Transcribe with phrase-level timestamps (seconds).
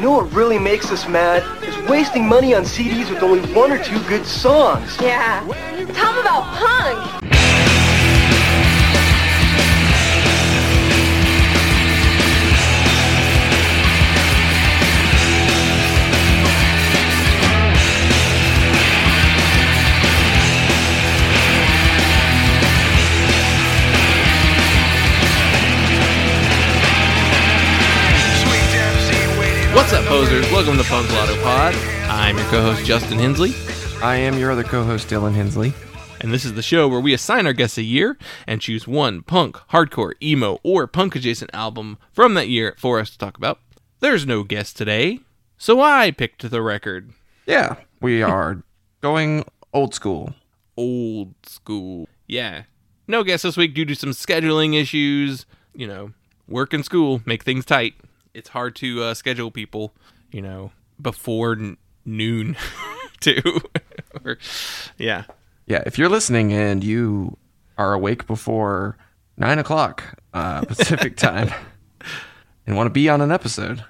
[0.00, 1.42] You know what really makes us mad?
[1.62, 4.96] Is wasting money on CDs with only one or two good songs.
[4.98, 5.40] Yeah.
[5.92, 7.19] Tell them about punk.
[29.80, 30.48] What's up, posers?
[30.52, 31.74] Welcome to Punk Lotto Pod.
[32.04, 33.54] I'm your co-host Justin Hensley,
[34.02, 35.72] I am your other co-host Dylan Hensley.
[36.20, 39.22] and this is the show where we assign our guests a year and choose one
[39.22, 43.58] punk, hardcore, emo, or punk adjacent album from that year for us to talk about.
[44.00, 45.20] There's no guest today,
[45.56, 47.14] so I picked the record.
[47.46, 48.62] Yeah, we are
[49.00, 50.34] going old school.
[50.76, 52.06] Old school.
[52.28, 52.64] Yeah.
[53.08, 55.46] No guest this week due to some scheduling issues.
[55.74, 56.12] You know,
[56.46, 57.94] work and school make things tight.
[58.34, 59.92] It's hard to uh, schedule people,
[60.30, 62.56] you know, before n- noon,
[63.20, 63.42] too.
[64.24, 64.38] Or-
[64.98, 65.24] yeah.
[65.66, 67.36] Yeah, if you're listening and you
[67.78, 68.96] are awake before
[69.36, 71.50] nine o'clock uh, Pacific time
[72.66, 73.84] and want to be on an episode,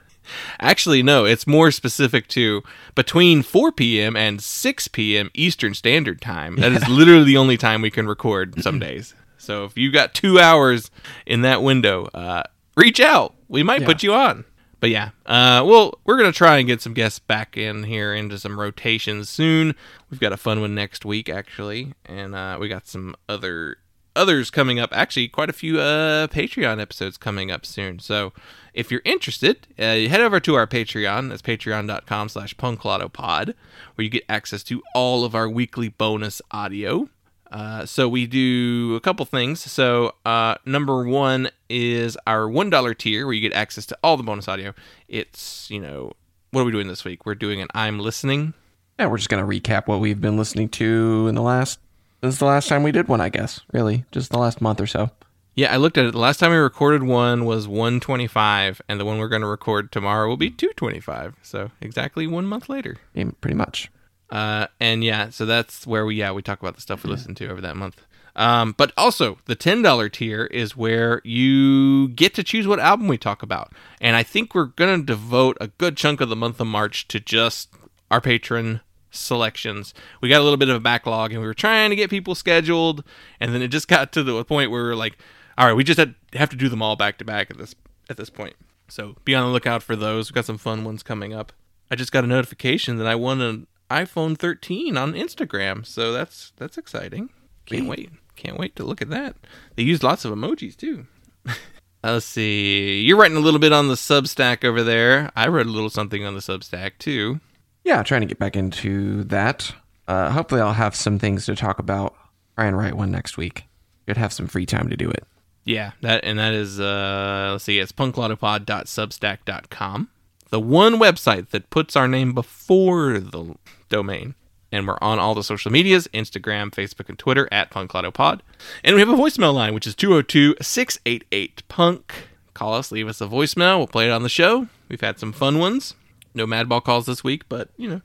[0.60, 2.62] Actually, no, it's more specific to
[2.94, 4.14] between 4 p.m.
[4.16, 5.28] and 6 p.m.
[5.34, 6.54] Eastern Standard Time.
[6.56, 9.14] That is literally the only time we can record some days.
[9.38, 10.90] So if you've got two hours
[11.26, 12.44] in that window, uh,
[12.76, 13.34] reach out.
[13.50, 14.44] We might put you on.
[14.78, 18.38] But yeah, uh, well, we're gonna try and get some guests back in here into
[18.38, 19.74] some rotations soon.
[20.08, 23.76] We've got a fun one next week, actually, and uh, we got some other
[24.16, 24.90] others coming up.
[24.92, 27.98] Actually, quite a few uh, Patreon episodes coming up soon.
[27.98, 28.32] So
[28.72, 31.28] if you're interested, uh, head over to our Patreon.
[31.28, 33.54] That's patreon.com slash punklottopod,
[33.94, 37.08] where you get access to all of our weekly bonus audio.
[37.50, 39.60] Uh, so we do a couple things.
[39.60, 44.16] So uh, number one is our one dollar tier, where you get access to all
[44.16, 44.74] the bonus audio.
[45.08, 46.12] It's you know
[46.52, 47.26] what are we doing this week?
[47.26, 48.54] We're doing an I'm listening.
[48.98, 51.78] yeah, we're just gonna recap what we've been listening to in the last.
[52.22, 53.60] Since the last time we did one, I guess.
[53.72, 55.10] Really, just the last month or so.
[55.56, 56.12] Yeah, I looked at it.
[56.12, 59.90] The last time we recorded one was 125, and the one we're going to record
[59.90, 61.34] tomorrow will be 225.
[61.42, 62.96] So exactly one month later.
[63.14, 63.90] Yeah, pretty much.
[64.30, 67.36] Uh, and yeah, so that's where we yeah we talk about the stuff we listened
[67.38, 68.00] to over that month.
[68.36, 73.08] Um, but also the ten dollar tier is where you get to choose what album
[73.08, 76.60] we talk about, and I think we're gonna devote a good chunk of the month
[76.60, 77.70] of March to just
[78.10, 78.80] our patron
[79.10, 79.92] selections.
[80.20, 82.34] We got a little bit of a backlog, and we were trying to get people
[82.34, 83.04] scheduled,
[83.40, 85.18] and then it just got to the point where we are like,
[85.58, 87.74] all right, we just had, have to do them all back to back at this
[88.08, 88.54] at this point.
[88.88, 90.30] So be on the lookout for those.
[90.30, 91.52] We've got some fun ones coming up.
[91.90, 96.52] I just got a notification that I won an iPhone 13 on Instagram, so that's
[96.56, 97.30] that's exciting.
[97.66, 98.10] Can't wait.
[98.36, 99.36] Can't wait to look at that.
[99.76, 101.06] They used lots of emojis too.
[102.02, 103.02] Let's see.
[103.02, 105.30] You're writing a little bit on the Substack over there.
[105.36, 107.40] I wrote a little something on the Substack too.
[107.84, 109.74] Yeah, trying to get back into that.
[110.08, 112.14] Uh, hopefully, I'll have some things to talk about.
[112.56, 113.64] Try and write one next week.
[114.08, 115.24] Should have some free time to do it.
[115.64, 120.08] Yeah, that and that is uh let's see, it's punklottopod.substack.com.
[120.50, 123.54] The one website that puts our name before the
[123.88, 124.34] domain.
[124.72, 128.40] And we're on all the social medias Instagram, Facebook, and Twitter at punklottopod.
[128.84, 132.14] And we have a voicemail line, which is 202 688 punk.
[132.54, 133.78] Call us, leave us a voicemail.
[133.78, 134.68] We'll play it on the show.
[134.88, 135.94] We've had some fun ones.
[136.34, 138.00] No Madball calls this week, but, you know,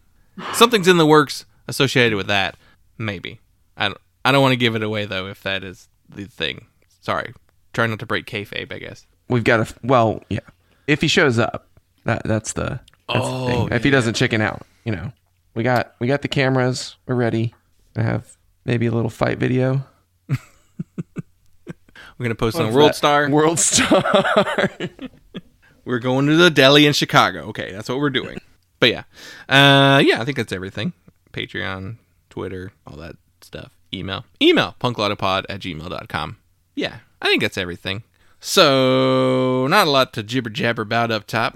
[0.53, 2.56] something's in the works associated with that.
[2.97, 3.39] Maybe.
[3.77, 6.66] I don't, I don't want to give it away, though, if that is the thing.
[7.01, 7.33] Sorry.
[7.73, 9.06] Try not to break kayfabe, I guess.
[9.29, 9.75] We've got to.
[9.83, 10.39] Well, yeah.
[10.88, 11.67] If he shows up,
[12.06, 13.70] that that's the, that's Oh, the thing.
[13.72, 15.12] If he doesn't chicken out, you know,
[15.54, 16.96] we got we got the cameras.
[17.06, 17.54] We're ready.
[17.96, 18.36] We have
[18.66, 19.86] maybe a little fight video.
[22.18, 23.30] We're going to post on World Star.
[23.30, 24.70] World Star.
[25.86, 27.42] We're going to the deli in Chicago.
[27.50, 28.40] Okay, that's what we're doing.
[28.80, 29.04] But yeah.
[29.48, 30.94] Uh, yeah, I think that's everything.
[31.32, 31.98] Patreon,
[32.30, 33.72] Twitter, all that stuff.
[33.94, 34.26] Email.
[34.42, 36.38] Email, punklottopod at gmail.com.
[36.74, 38.04] Yeah, I think that's everything.
[38.40, 41.56] So, not a lot to jibber jabber about up top.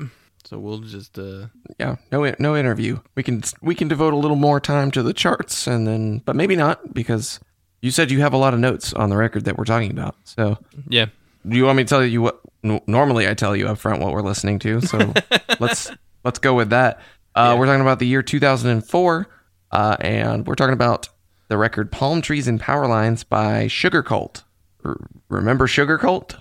[0.50, 1.46] So we'll just, uh,
[1.80, 1.98] yeah.
[2.12, 2.98] No no interview.
[3.14, 6.36] We can we can devote a little more time to the charts and then, but
[6.36, 7.40] maybe not because
[7.84, 10.16] you said you have a lot of notes on the record that we're talking about.
[10.24, 10.58] So
[10.88, 11.06] yeah.
[11.48, 12.42] do you want me to tell you what?
[12.64, 14.82] n- Normally, I tell you up front what we're listening to.
[14.82, 15.14] So
[15.60, 15.92] let's
[16.24, 17.00] let's go with that.
[17.36, 19.28] Uh, We're talking about the year 2004,
[19.72, 21.10] uh, and we're talking about
[21.48, 24.42] the record "Palm Trees and Power Lines" by Sugarcult.
[24.84, 24.98] R-
[25.30, 26.38] remember Sugarcult?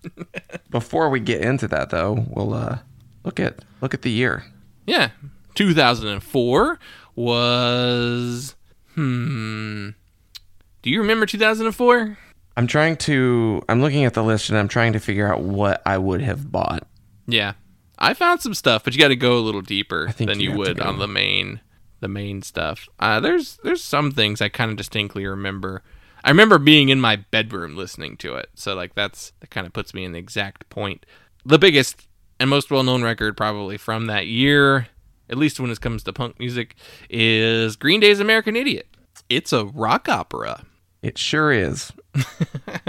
[0.70, 2.78] Before we get into that, though, we'll uh,
[3.24, 4.44] look at look at the year.
[4.86, 5.10] Yeah.
[5.54, 6.78] 2004
[7.16, 8.54] was,
[8.94, 9.90] hmm.
[10.82, 12.18] Do you remember 2004?
[12.56, 13.62] I'm trying to.
[13.68, 16.52] I'm looking at the list and I'm trying to figure out what I would have
[16.52, 16.86] bought.
[17.26, 17.54] Yeah.
[17.98, 20.58] I found some stuff, but you got to go a little deeper than you you,
[20.58, 21.60] would on the main
[22.00, 22.88] the main stuff.
[23.00, 25.82] Uh, there's there's some things I kind of distinctly remember.
[26.22, 29.72] I remember being in my bedroom listening to it, so like that's that kind of
[29.72, 31.06] puts me in the exact point.
[31.46, 32.06] The biggest
[32.38, 34.88] and most well known record probably from that year,
[35.28, 36.76] at least when it comes to punk music,
[37.08, 38.88] is Green Day's American Idiot.
[39.28, 40.64] It's a rock opera.
[41.02, 41.92] It sure is.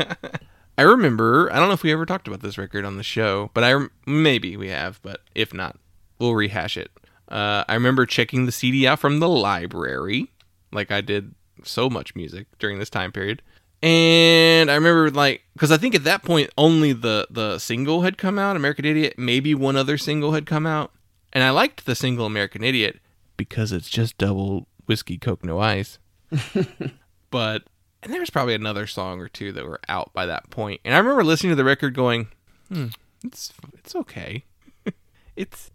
[0.78, 1.52] I remember.
[1.52, 3.88] I don't know if we ever talked about this record on the show, but I
[4.06, 5.02] maybe we have.
[5.02, 5.78] But if not,
[6.20, 6.92] we'll rehash it.
[7.30, 10.32] Uh, I remember checking the CD out from the library,
[10.72, 11.34] like I did
[11.64, 13.42] so much music during this time period.
[13.86, 18.18] And I remember like because I think at that point only the the single had
[18.18, 19.14] come out, American Idiot.
[19.16, 20.92] Maybe one other single had come out,
[21.32, 23.00] and I liked the single American Idiot
[23.38, 26.00] because it's just double whiskey, coke, no ice.
[27.30, 27.62] but
[28.02, 30.46] and there was probably another song or two that were out by that.
[30.58, 32.30] And I remember listening to the record going,
[32.70, 32.88] hmm,
[33.24, 34.46] it's it's okay.
[35.36, 35.70] it's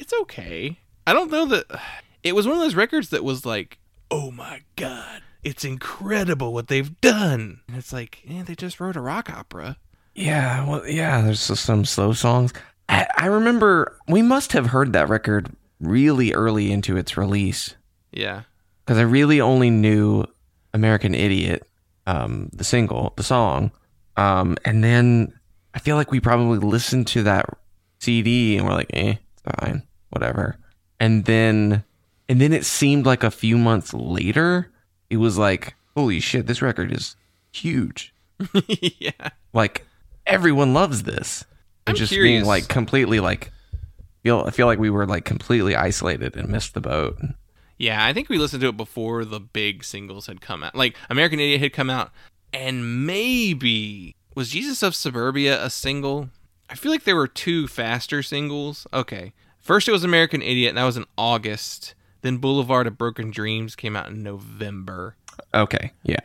[0.00, 0.80] it's okay.
[1.06, 1.66] I don't know that
[2.24, 3.78] it was one of those records that was like,
[4.10, 7.60] oh my god, it's incredible what they've done.
[7.68, 9.76] And it's like, yeah, they just wrote a rock opera.
[10.14, 11.20] Yeah, well, yeah.
[11.22, 12.52] There's some slow songs.
[12.88, 15.50] I, I remember we must have heard that record
[15.80, 17.74] really early into its release
[18.12, 18.42] Yeah.
[18.84, 20.24] because I really only knew
[20.72, 21.68] American Idiot,
[22.06, 23.70] um, the single, the song,
[24.16, 25.32] um, and then
[25.74, 27.46] I feel like we probably listened to that
[27.98, 30.56] CD and we're like, eh, it's fine, whatever.
[31.00, 31.84] And then,
[32.28, 34.70] and then it seemed like a few months later,
[35.10, 37.16] it was like, holy shit, this record is
[37.52, 38.12] huge.
[38.98, 39.30] yeah.
[39.52, 39.86] like
[40.26, 41.44] everyone loves this.
[41.86, 43.52] And I'm just being like completely like
[44.24, 47.18] feel I feel like we were like completely isolated and missed the boat.
[47.76, 50.74] Yeah, I think we listened to it before the big singles had come out.
[50.74, 52.10] Like American Idiot had come out,
[52.52, 56.30] and maybe was Jesus of Suburbia a single?
[56.70, 58.86] I feel like there were two faster singles.
[58.92, 61.94] Okay, first it was American Idiot, and that was in August.
[62.24, 65.14] Then Boulevard of Broken Dreams came out in November.
[65.52, 66.16] Okay, yeah.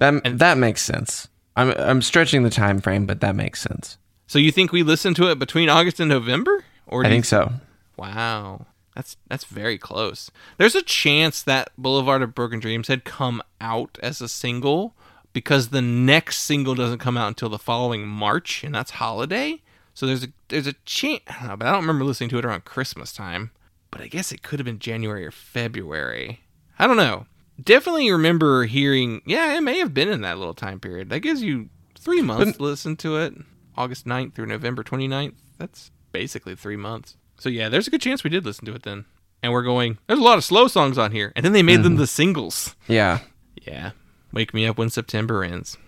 [0.00, 1.28] That that makes sense.
[1.56, 3.96] I'm I'm stretching the time frame, but that makes sense.
[4.26, 6.62] So you think we listened to it between August and November?
[6.86, 7.52] Or I do you- think so.
[7.96, 8.66] Wow.
[8.94, 10.30] That's that's very close.
[10.58, 14.94] There's a chance that Boulevard of Broken Dreams had come out as a single
[15.32, 19.62] because the next single doesn't come out until the following March, and that's Holiday.
[19.94, 21.22] So there's a there's a chance.
[21.28, 23.52] I don't know, but I don't remember listening to it around Christmas time.
[23.96, 26.40] But I guess it could have been January or February.
[26.78, 27.24] I don't know.
[27.62, 29.22] Definitely remember hearing.
[29.24, 31.08] Yeah, it may have been in that little time period.
[31.08, 33.32] That gives you three months to listen to it.
[33.74, 35.36] August 9th through November 29th.
[35.56, 37.16] That's basically three months.
[37.38, 39.06] So yeah, there's a good chance we did listen to it then.
[39.42, 41.32] And we're going, there's a lot of slow songs on here.
[41.34, 42.00] And then they made them mm-hmm.
[42.00, 42.76] the singles.
[42.86, 43.20] Yeah.
[43.62, 43.92] Yeah.
[44.30, 45.78] Wake Me Up When September Ends.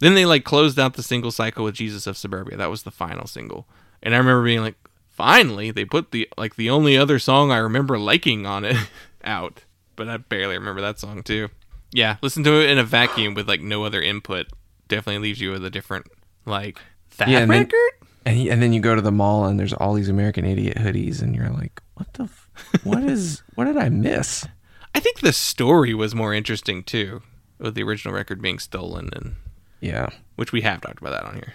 [0.00, 2.58] Then they like closed out the single cycle with Jesus of Suburbia.
[2.58, 3.66] That was the final single.
[4.02, 4.76] And I remember being like,
[5.18, 8.76] finally, they put the like the only other song I remember liking on it
[9.24, 9.64] out.
[9.96, 11.48] But I barely remember that song too.
[11.92, 14.46] Yeah, listen to it in a vacuum with like no other input.
[14.86, 16.06] Definitely leaves you with a different
[16.46, 16.80] like
[17.18, 18.06] that Yeah, and then- record.
[18.24, 21.20] And and then you go to the mall and there's all these American Idiot hoodies
[21.22, 22.48] and you're like, what the f-
[22.84, 24.46] what is what did I miss?
[24.94, 27.22] I think the story was more interesting too,
[27.58, 29.34] with the original record being stolen, and
[29.80, 30.10] Yeah.
[30.36, 31.54] which we have talked about that on here.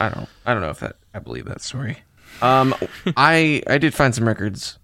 [0.00, 1.98] I don't I don't know if that I believe that story.
[2.42, 2.74] Um
[3.16, 4.78] I I did find some records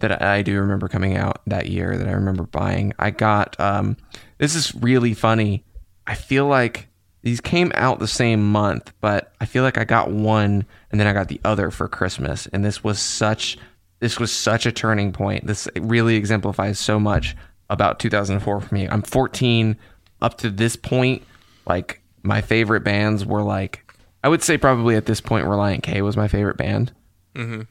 [0.00, 2.92] that I do remember coming out that year that I remember buying.
[2.98, 3.96] I got um
[4.38, 5.64] this is really funny.
[6.06, 6.88] I feel like
[7.22, 11.06] these came out the same month, but I feel like I got one and then
[11.06, 13.58] I got the other for Christmas and this was such
[14.00, 15.46] this was such a turning point.
[15.46, 17.36] This really exemplifies so much
[17.68, 18.88] about 2004 for me.
[18.88, 19.76] I'm 14
[20.22, 21.22] up to this point
[21.66, 23.87] like my favorite bands were like
[24.22, 26.92] I would say probably at this point Relient K was my favorite band.
[27.34, 27.62] Mm-hmm.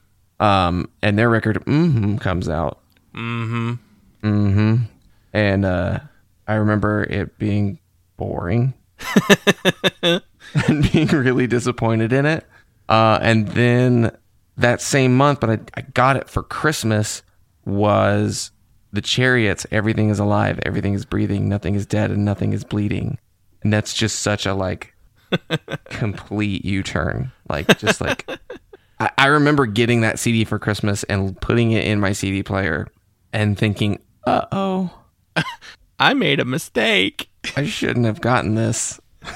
[0.44, 2.80] Um, and their record mm-hmm comes out.
[3.14, 3.74] Mm-hmm.
[4.24, 4.76] Mm-hmm.
[5.34, 6.00] And uh,
[6.48, 7.80] I remember it being
[8.18, 8.74] boring
[10.02, 12.46] and being really disappointed in it.
[12.88, 14.16] Uh, and then
[14.58, 17.22] that same month, but I, I got it for Christmas,
[17.66, 18.52] was
[18.94, 19.66] the Chariot's.
[19.72, 23.18] Everything is alive, everything is breathing, nothing is dead, and nothing is bleeding.
[23.62, 24.94] And that's just such a like
[25.90, 27.32] complete U turn.
[27.50, 28.30] Like, just like,
[29.00, 32.88] I, I remember getting that CD for Christmas and putting it in my CD player
[33.34, 34.90] and thinking, uh oh,
[36.00, 37.30] I made a mistake.
[37.56, 39.00] I shouldn't have gotten this.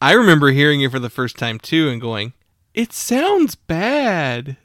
[0.00, 2.32] I remember hearing it for the first time too, and going,
[2.74, 4.56] "It sounds bad."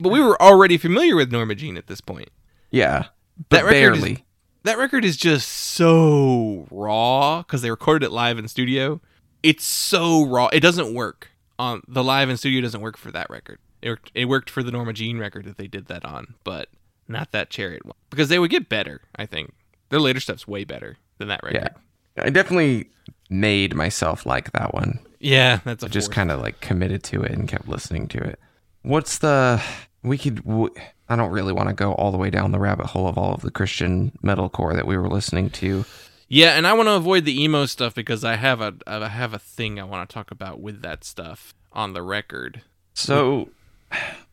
[0.00, 2.30] but we were already familiar with Norma Jean at this point.
[2.70, 3.06] Yeah.
[3.50, 4.24] That But record is- barely.
[4.64, 9.00] That record is just so raw because they recorded it live in studio.
[9.42, 10.48] It's so raw.
[10.52, 13.58] It doesn't work on the live in studio doesn't work for that record.
[13.82, 16.68] It worked, it worked for the Norma Jean record that they did that on, but
[17.08, 19.00] not that Chariot one because they would get better.
[19.16, 19.52] I think
[19.88, 21.70] their later stuff's way better than that record.
[22.16, 22.90] Yeah, I definitely
[23.28, 25.00] made myself like that one.
[25.18, 28.38] Yeah, that's just kind of like committed to it and kept listening to it.
[28.82, 29.62] What's the
[30.02, 30.74] we could w-
[31.10, 33.34] I don't really want to go all the way down the rabbit hole of all
[33.34, 35.84] of the Christian metalcore that we were listening to.
[36.28, 39.34] Yeah, and I want to avoid the emo stuff because I have a I have
[39.34, 42.62] a thing I want to talk about with that stuff on the record.
[42.94, 43.48] So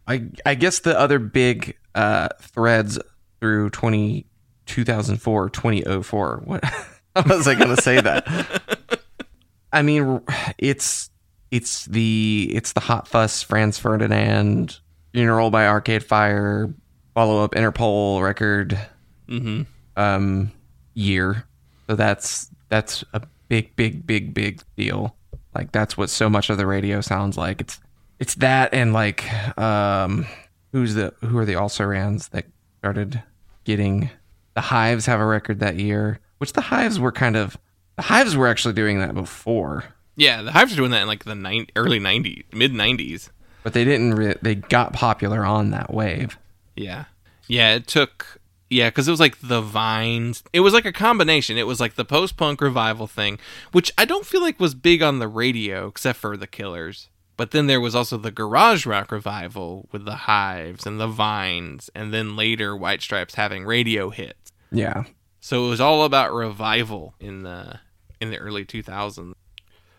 [0.08, 3.00] I I guess the other big uh threads
[3.40, 4.28] through 20
[4.68, 6.64] 2004 2004 what
[7.16, 9.02] how was I going to say that?
[9.74, 10.22] I mean
[10.60, 11.10] it's
[11.50, 14.80] it's the it's the Hot Fuss Franz Ferdinand
[15.18, 16.72] Funeral by Arcade Fire
[17.16, 18.78] follow up Interpol record
[19.28, 19.64] Mm-hmm.
[20.00, 20.52] um
[20.94, 21.44] year.
[21.90, 25.16] So that's that's a big big big big deal.
[25.56, 27.62] Like that's what so much of the radio sounds like.
[27.62, 27.80] It's
[28.20, 29.26] it's that and like
[29.58, 30.28] um
[30.72, 32.46] who's the who are the also rans that
[32.78, 33.24] started
[33.64, 34.12] getting
[34.54, 37.58] the hives have a record that year, which the hives were kind of
[37.96, 39.84] the hives were actually doing that before,
[40.16, 43.32] Yeah, the Hives are doing that in like the nine, early '90s, mid '90s.
[43.68, 46.40] But they didn't re- they got popular on that wave.
[46.78, 47.04] Yeah,
[47.50, 47.76] yeah.
[47.76, 50.42] It took yeah because it was like the Vines.
[50.54, 51.58] It was like a combination.
[51.58, 53.40] It was like the post punk revival thing,
[53.74, 57.10] which I don't feel like was big on the radio except for the Killers.
[57.36, 61.90] But then there was also the garage rock revival with the Hives and the Vines,
[61.94, 64.54] and then later White Stripes having radio hits.
[64.72, 65.04] Yeah.
[65.42, 67.82] So it was all about revival in the
[68.22, 69.34] in the early 2000s.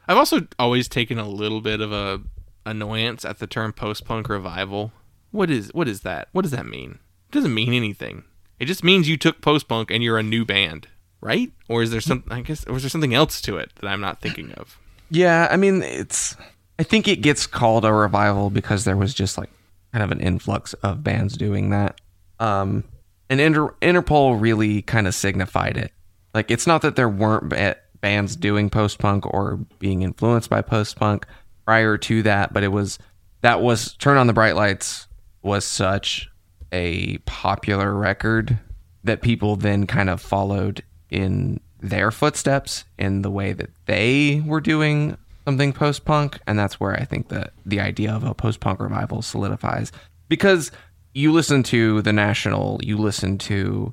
[0.08, 2.22] I've also always taken a little bit of a
[2.68, 4.92] annoyance at the term post-punk revival.
[5.30, 6.28] What is what is that?
[6.32, 6.98] What does that mean?
[7.28, 8.24] It doesn't mean anything.
[8.58, 10.88] It just means you took post-punk and you're a new band,
[11.20, 11.52] right?
[11.68, 14.00] Or is there some I guess or is there something else to it that I'm
[14.00, 14.78] not thinking of?
[15.10, 16.36] Yeah, I mean, it's.
[16.78, 19.50] I think it gets called a revival because there was just like
[19.92, 22.00] kind of an influx of bands doing that.
[22.38, 22.84] Um,
[23.28, 25.92] and Inter- Interpol really kind of signified it.
[26.34, 30.62] Like, it's not that there weren't ba- bands doing post punk or being influenced by
[30.62, 31.26] post punk
[31.68, 32.98] prior to that, but it was
[33.42, 35.06] that was Turn on the Bright Lights
[35.42, 36.30] was such
[36.72, 38.58] a popular record
[39.04, 44.62] that people then kind of followed in their footsteps in the way that they were
[44.62, 46.38] doing something post punk.
[46.46, 49.92] And that's where I think that the idea of a post punk revival solidifies.
[50.30, 50.70] Because
[51.12, 53.92] you listen to The National, you listen to,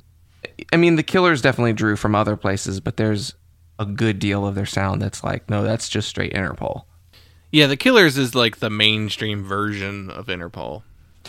[0.71, 3.33] I mean, the Killers definitely drew from other places, but there's
[3.79, 6.85] a good deal of their sound that's like, no, that's just straight Interpol.
[7.55, 10.83] Yeah, the Killers is like the mainstream version of Interpol.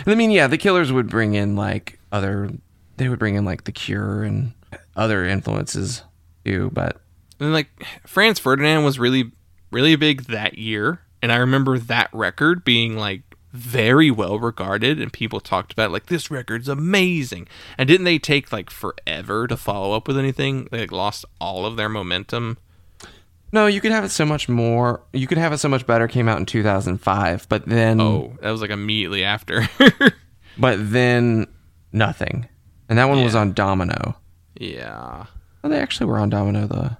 [0.08, 2.50] I mean, yeah, the Killers would bring in like other,
[2.96, 4.52] they would bring in like The Cure and
[4.96, 6.02] other influences
[6.44, 7.00] too, but
[7.38, 7.68] And like
[8.04, 9.30] Franz Ferdinand was really
[9.70, 15.12] really big that year and I remember that record being like very well regarded and
[15.12, 17.46] people talked about like this record's amazing.
[17.78, 20.66] And didn't they take like forever to follow up with anything?
[20.72, 22.58] They like, lost all of their momentum.
[23.52, 25.02] No, you could have it so much more.
[25.12, 26.08] You could have it so much better.
[26.08, 29.68] Came out in 2005, but then, Oh, that was like immediately after.
[30.58, 31.46] but then
[31.92, 32.48] nothing.
[32.88, 34.16] And that one was on Domino.
[34.58, 35.26] yeah.
[35.64, 36.90] Oh, they actually were on Domino though.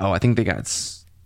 [0.00, 0.70] Oh, I think they got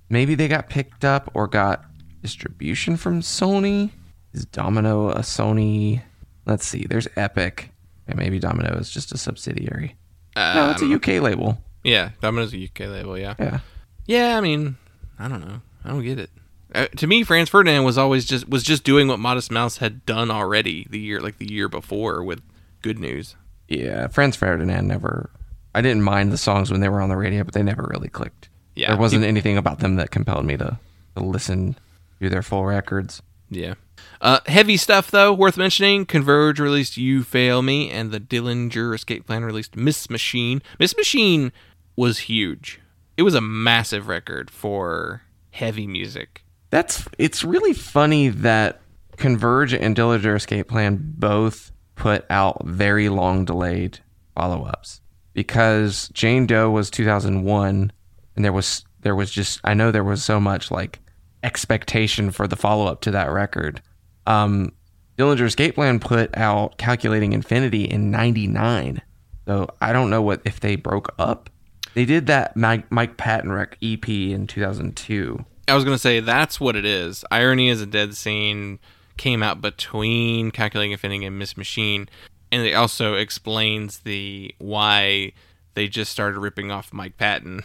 [0.08, 1.84] maybe they got picked up or got
[2.22, 3.90] distribution from Sony.
[4.32, 6.02] Is Domino a Sony?
[6.44, 6.86] Let's see.
[6.88, 7.70] There's Epic.
[8.08, 9.94] And maybe Domino is just a subsidiary.
[10.34, 11.58] Uh, no, it's a UK label.
[11.84, 13.34] Yeah, Domino's a UK label, yeah.
[13.38, 13.60] Yeah.
[14.08, 14.76] Yeah, I mean,
[15.18, 15.60] I don't know.
[15.84, 16.30] I don't get it.
[16.74, 20.04] Uh, to me, Franz Ferdinand was always just was just doing what Modest Mouse had
[20.04, 22.42] done already the year like the year before with
[22.82, 23.36] Good News.
[23.68, 25.30] Yeah, Franz Ferdinand never.
[25.74, 28.08] I didn't mind the songs when they were on the radio, but they never really
[28.08, 28.48] clicked.
[28.74, 30.78] Yeah, there wasn't anything about them that compelled me to,
[31.16, 31.76] to listen
[32.20, 33.22] to their full records.
[33.50, 33.74] Yeah.
[34.20, 36.06] Uh, heavy stuff though, worth mentioning.
[36.06, 41.52] Converge released "You Fail Me," and the Dillinger Escape Plan released "Miss Machine." Miss Machine
[41.94, 42.80] was huge.
[43.18, 46.44] It was a massive record for heavy music.
[46.70, 48.80] That's it's really funny that
[49.16, 53.98] Converge and Dillinger Escape Plan both put out very long delayed
[54.36, 55.00] follow ups
[55.32, 57.92] because Jane Doe was 2001
[58.36, 61.00] and there was there was just I know there was so much like
[61.42, 63.82] expectation for the follow up to that record.
[64.28, 64.70] Um,
[65.16, 69.02] Dillinger Escape Plan put out Calculating Infinity in '99,
[69.48, 71.50] so I don't know what if they broke up.
[71.98, 75.44] They did that Mike, Mike Patton rec EP in 2002.
[75.66, 77.24] I was gonna say that's what it is.
[77.28, 78.78] Irony is a dead scene
[79.16, 82.08] came out between Calculating Infinity and Miss Machine,
[82.52, 85.32] and it also explains the why
[85.74, 87.62] they just started ripping off Mike Patton.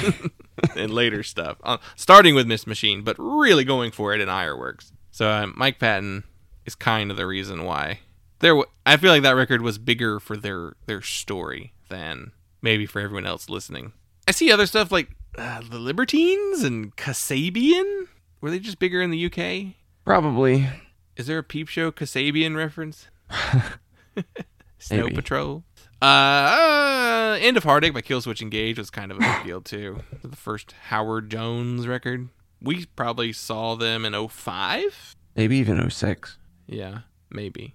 [0.74, 4.56] in later stuff, uh, starting with Miss Machine, but really going for it in Ire
[4.56, 4.90] Works.
[5.10, 6.24] So uh, Mike Patton
[6.64, 7.98] is kind of the reason why
[8.38, 8.52] there.
[8.52, 13.00] W- I feel like that record was bigger for their their story than maybe for
[13.00, 13.92] everyone else listening.
[14.28, 18.04] I see other stuff like uh, the Libertines and Kasabian.
[18.40, 19.74] Were they just bigger in the UK?
[20.04, 20.68] Probably.
[21.16, 23.08] Is there a Peep Show Kasabian reference?
[24.78, 25.14] Snow Maybe.
[25.14, 25.64] Patrol.
[26.00, 30.00] Uh, uh, End of Heartache by Killswitch Engage was kind of a big deal too.
[30.22, 32.28] The first Howard Jones record.
[32.62, 35.16] We probably saw them in 05?
[35.36, 36.38] Maybe even 06.
[36.66, 37.00] Yeah,
[37.30, 37.74] maybe.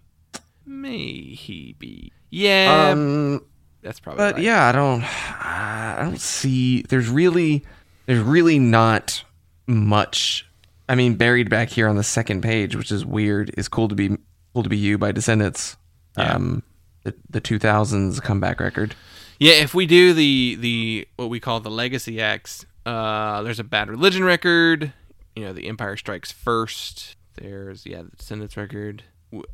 [0.66, 2.12] Maybe.
[2.32, 3.46] Yeah, Um,
[3.86, 4.44] that's probably but right.
[4.44, 6.82] yeah, I don't, I don't see.
[6.82, 7.64] There's really,
[8.08, 9.24] there's really not
[9.68, 10.48] much.
[10.90, 13.96] I mean, buried back here on the second page, which is weird, is "Cool to
[13.96, 14.18] Be
[14.54, 15.78] Cool to Be You" by Descendants.
[16.18, 16.34] Yeah.
[16.34, 16.64] Um,
[17.04, 18.96] the the 2000s comeback record.
[19.40, 23.64] Yeah, if we do the the what we call the Legacy X, uh, there's a
[23.64, 24.94] Bad Religion record.
[25.36, 27.18] You know, the Empire Strikes First.
[27.36, 29.04] There's yeah, the Descendants record.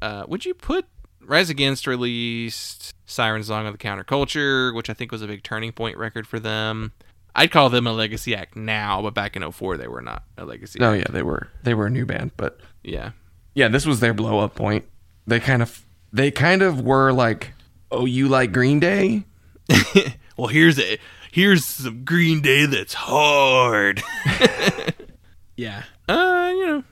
[0.01, 0.85] Uh, would you put
[1.25, 5.71] Rise Against released Siren Song of the Counterculture, which I think was a big turning
[5.71, 6.91] point record for them.
[7.35, 10.43] I'd call them a legacy act now, but back in 04 they were not a
[10.45, 11.05] legacy No, act.
[11.07, 13.11] yeah, they were they were a new band, but Yeah.
[13.53, 14.85] yeah, this was their blow up point.
[15.25, 17.53] They kind of they kind of were like,
[17.89, 19.23] oh, you like Green Day?
[20.37, 20.97] Well, here's a
[21.31, 24.01] here's some Green Day that's hard.
[25.55, 25.83] yeah.
[26.09, 26.83] Uh, you know,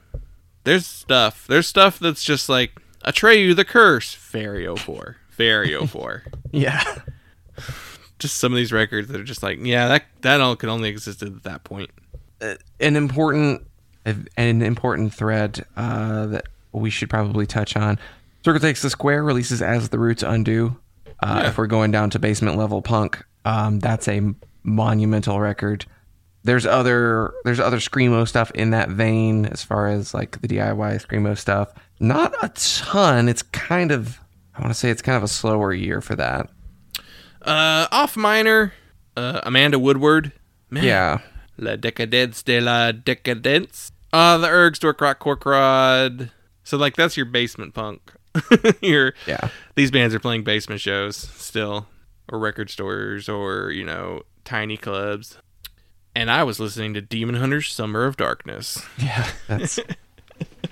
[0.65, 1.47] there's stuff.
[1.47, 6.23] There's stuff that's just like Atreyu the Curse, Fairy 04, Fairy 04.
[6.51, 6.83] Yeah,
[8.17, 10.89] just some of these records that are just like, yeah, that that all could only
[10.89, 11.91] existed at that point.
[12.41, 13.67] an important
[14.37, 17.99] an important thread uh, that we should probably touch on.
[18.43, 20.77] Circle Takes the Square releases As the Roots Undo.
[21.21, 21.49] Uh, Yeah.
[21.49, 24.21] If we're going down to basement level punk, um, that's a
[24.63, 25.85] monumental record.
[26.43, 31.05] There's other there's other screamo stuff in that vein as far as like the DIY
[31.05, 31.73] screamo stuff.
[31.99, 33.27] Not a ton.
[33.27, 34.19] It's kind of
[34.55, 36.49] I want to say it's kind of a slower year for that.
[37.41, 38.73] Uh, off minor,
[39.15, 40.33] uh, Amanda Woodward.
[40.69, 41.19] Man, Yeah.
[41.57, 43.91] La Decadence de la Decadence.
[44.11, 46.31] Uh, the Ergs, Dorkrot, Corkrod.
[46.63, 48.13] So, like, that's your basement punk.
[48.81, 49.49] your, Yeah.
[49.75, 51.87] These bands are playing basement shows still,
[52.31, 55.37] or record stores, or, you know, tiny clubs.
[56.15, 58.81] And I was listening to Demon Hunter's Summer of Darkness.
[58.97, 59.29] Yeah.
[59.47, 59.79] That's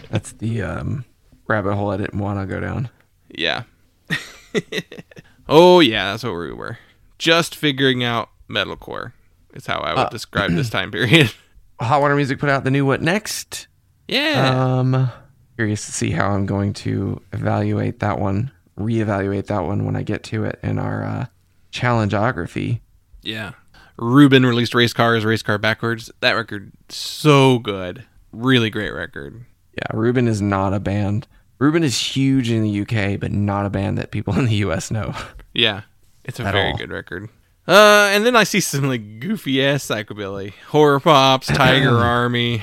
[0.09, 1.05] that's the um,
[1.47, 2.89] rabbit hole I didn't want to go down.
[3.29, 3.63] Yeah.
[5.49, 6.77] oh, yeah, that's what we were.
[7.17, 9.11] Just figuring out metalcore
[9.53, 11.31] is how I would Uh, describe this time period.
[11.79, 13.67] Hot Water Music put out the new What Next?
[14.07, 14.77] yeah.
[14.79, 15.11] Um,
[15.55, 20.03] curious to see how I'm going to evaluate that one, reevaluate that one when I
[20.03, 21.25] get to it in our uh,
[21.71, 22.79] challengeography.
[23.21, 23.51] Yeah.
[23.97, 26.11] Reuben released Race Cars, Race Car Backwards.
[26.21, 28.05] That record, so good.
[28.31, 29.45] Really great record.
[29.73, 31.27] Yeah, Reuben is not a band.
[31.59, 34.91] Reuben is huge in the UK, but not a band that people in the US
[34.91, 35.13] know.
[35.53, 35.81] Yeah.
[36.25, 36.77] It's a very all.
[36.77, 37.29] good record.
[37.67, 40.53] Uh, and then I see some like goofy ass psychobilly.
[40.69, 42.61] HorrorPops, Tiger Army.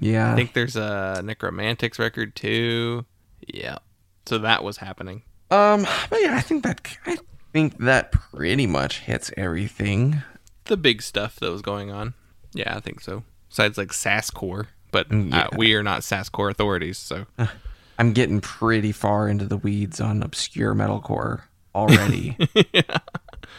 [0.00, 3.04] Yeah, I think there's a Nekromantix record too.
[3.46, 3.78] Yeah.
[4.26, 5.22] So that was happening.
[5.50, 7.16] um, but yeah, I think that I
[7.52, 10.22] think that pretty much hits everything.
[10.66, 12.14] The big stuff that was going on.
[12.54, 13.22] Yeah, I think so.
[13.48, 14.66] Besides like Sasscore.
[14.90, 15.56] But Mm, uh, yeah.
[15.58, 17.26] we are not Sasscore authorities, so.
[17.98, 21.42] I'm getting pretty far into the weeds on obscure metalcore
[21.74, 22.36] already.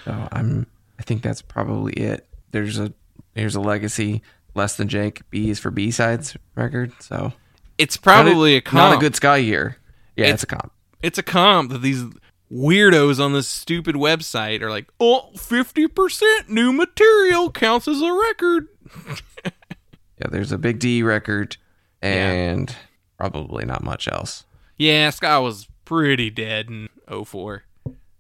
[0.04, 0.68] So I'm
[1.00, 2.28] I think that's probably it.
[2.52, 2.94] There's a
[3.34, 4.22] there's a legacy
[4.54, 6.92] less than Jake B is for B sides record.
[7.00, 7.34] So
[7.78, 8.74] It's probably a not comp.
[8.92, 9.78] Not a good ska year.
[10.16, 10.72] Yeah, It's- it's, a comp.
[11.02, 12.04] it's a comp that these
[12.52, 18.68] weirdos on this stupid website are like, oh, 50% new material counts as a record.
[20.18, 21.58] Yeah, there's a big D record
[22.02, 22.74] and
[23.18, 24.46] probably not much else.
[24.78, 26.90] Yeah, Ska was pretty dead in
[27.26, 27.64] 04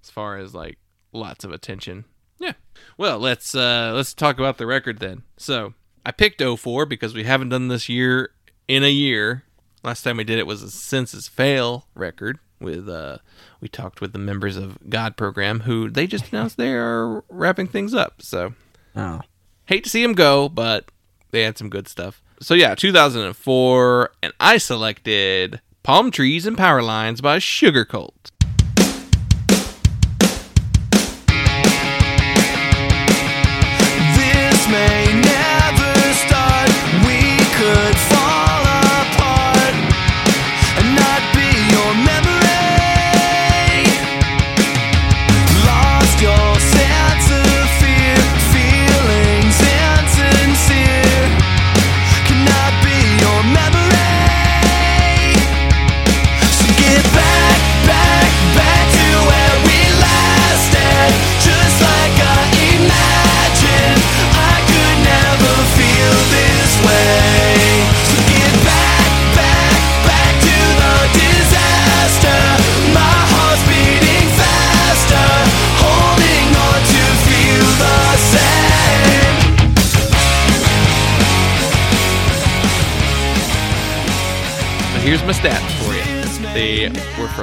[0.03, 0.77] as far as like
[1.13, 2.05] lots of attention.
[2.37, 2.53] Yeah.
[2.97, 5.23] Well, let's uh let's talk about the record then.
[5.37, 5.73] So,
[6.05, 8.31] I picked 04 because we haven't done this year
[8.67, 9.43] in a year.
[9.83, 13.17] Last time we did it was a Senses Fail record with uh
[13.61, 17.67] we talked with the members of God program who they just announced they are wrapping
[17.67, 18.21] things up.
[18.21, 18.53] So,
[18.95, 19.21] Oh.
[19.65, 20.85] hate to see them go, but
[21.31, 22.21] they had some good stuff.
[22.39, 28.31] So yeah, 2004, and I selected Palm Trees and Power Lines by Sugarcult.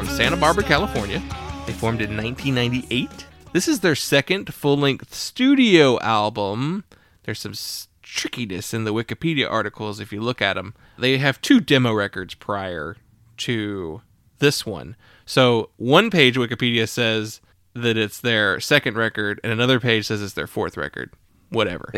[0.02, 1.22] From Santa Barbara, California.
[1.64, 3.24] They formed in 1998.
[3.52, 6.82] This is their second full length studio album.
[7.22, 7.54] There's some
[8.02, 10.74] trickiness in the Wikipedia articles if you look at them.
[10.98, 12.96] They have two demo records prior
[13.38, 14.02] to
[14.40, 14.96] this one.
[15.24, 17.40] So one page Wikipedia says
[17.74, 21.12] that it's their second record, and another page says it's their fourth record.
[21.50, 21.92] Whatever.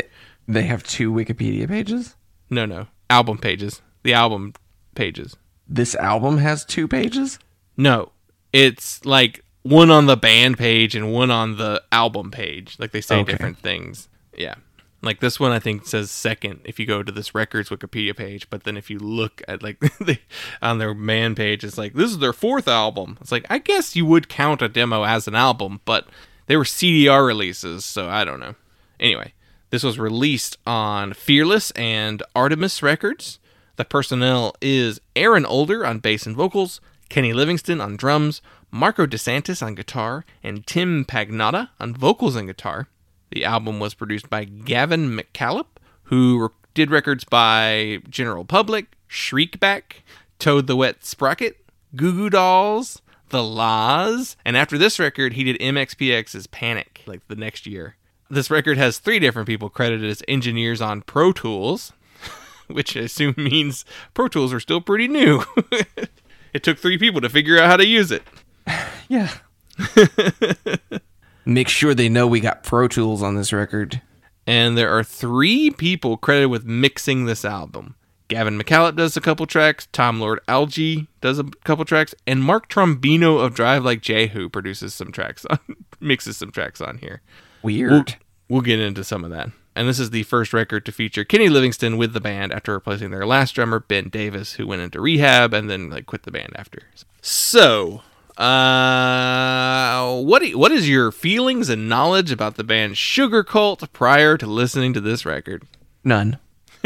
[0.47, 2.15] They have two Wikipedia pages.
[2.51, 2.85] No, no.
[3.09, 3.81] Album pages.
[4.03, 4.53] The album
[4.93, 5.35] pages.
[5.67, 7.39] This album has two pages.
[7.77, 8.11] No.
[8.53, 12.75] It's like one on the band page and one on the album page.
[12.79, 13.31] Like they say Okay.
[13.31, 14.07] different things.
[14.37, 14.55] Yeah.
[15.01, 18.49] Like this one I think says second if you go to this records Wikipedia page,
[18.49, 20.17] but then if you look at like the,
[20.61, 23.17] on their man page it's like this is their fourth album.
[23.21, 26.07] It's like I guess you would count a demo as an album, but
[26.47, 28.55] they were CDR releases, so I don't know.
[28.99, 29.33] Anyway,
[29.71, 33.39] this was released on Fearless and Artemis Records.
[33.77, 36.79] The personnel is Airin Older on bass and vocals,
[37.09, 38.41] Kenny Livingston on drums,
[38.71, 42.87] Marco DeSantis on guitar, and Tim Pagnotta on vocals and guitar.
[43.31, 45.67] The album was produced by Gavin MacKillop,
[46.03, 50.03] who did records by General Public, Shriekback,
[50.39, 51.57] Toad the Wet Sprocket,
[51.95, 57.35] Goo Goo Dolls, The Laws, and after this record, he did MXPX's Panic, like the
[57.35, 57.95] next year.
[58.29, 61.93] This record has three different people credited as engineers on Pro Tools,
[62.67, 65.43] which I assume means Pro Tools are still pretty new.
[66.55, 68.23] it took three people to figure out how to use it.
[69.07, 69.29] Yeah.
[71.45, 74.01] Make sure they know we got Pro Tools on this record.
[74.47, 77.93] And there are three people credited with mixing this album.
[78.29, 83.45] Gavin MacKillop does a couple tracks, Tom Lord-Alge does a couple tracks, and Mark Trombino
[83.45, 85.59] of Drive Like Jehu produces some tracks on
[85.99, 87.21] mixes some tracks on here.
[87.61, 87.91] Weird.
[87.91, 88.05] We'll,
[88.49, 89.49] we'll get into some of that.
[89.75, 93.11] And this is the first record to feature Kenny Livingston with the band after replacing
[93.11, 96.53] their last drummer Ben Davis, who went into rehab and then like quit the band
[96.55, 96.83] after.
[97.21, 98.01] So,
[98.37, 104.47] uh, what do- what is your feelings and knowledge about the band Sugarcult prior to
[104.47, 105.63] listening to this record?
[106.03, 106.37] None.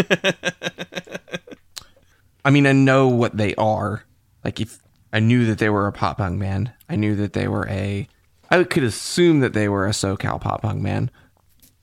[2.45, 4.06] I mean, I know what they are.
[4.43, 4.80] Like, if
[5.12, 8.08] I knew that they were a pop punk band, I knew that they were a.
[8.49, 11.12] I could assume that they were a SoCal pop punk band.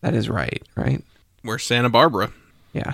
[0.06, 1.02] That is right, right?
[1.42, 2.30] We're Santa Barbara.
[2.72, 2.92] Yeah.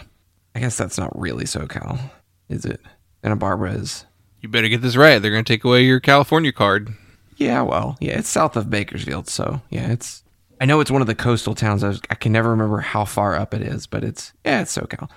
[0.54, 2.00] I guess that's not really SoCal,
[2.48, 2.80] is it?
[3.20, 4.06] Santa Barbara is.
[4.40, 5.18] You better get this right.
[5.18, 6.94] They're going to take away your California card.
[7.36, 10.24] Yeah, well, yeah, it's south of Bakersfield, so yeah, it's.
[10.58, 11.84] I know it's one of the coastal towns.
[11.84, 14.74] I, was, I can never remember how far up it is, but it's yeah, it's
[14.74, 15.10] SoCal,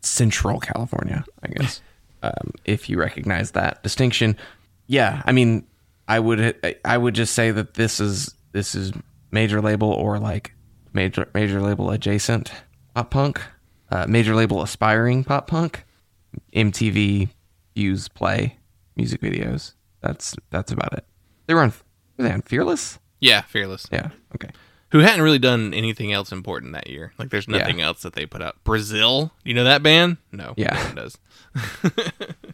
[0.00, 1.80] Central California, I guess.
[2.24, 4.36] um, if you recognize that distinction,
[4.88, 5.64] yeah, I mean,
[6.08, 8.92] I would I would just say that this is this is
[9.30, 10.52] major label or like
[10.96, 12.50] major major label adjacent
[12.96, 13.40] pop punk,
[13.92, 15.84] uh, major label aspiring pop punk,
[16.52, 17.28] MTV
[17.76, 18.58] use play
[18.96, 19.74] music videos.
[20.00, 21.04] That's that's about it.
[21.46, 21.72] They were on
[22.16, 22.98] were they on Fearless?
[23.20, 23.86] Yeah, Fearless.
[23.92, 24.08] Yeah.
[24.34, 24.50] Okay.
[24.90, 27.12] Who hadn't really done anything else important that year.
[27.18, 28.62] Like, there's nothing else that they put out.
[28.62, 29.32] Brazil?
[29.44, 30.16] You know that band?
[30.30, 30.54] No.
[30.56, 30.74] Yeah.
[30.74, 31.18] No one does.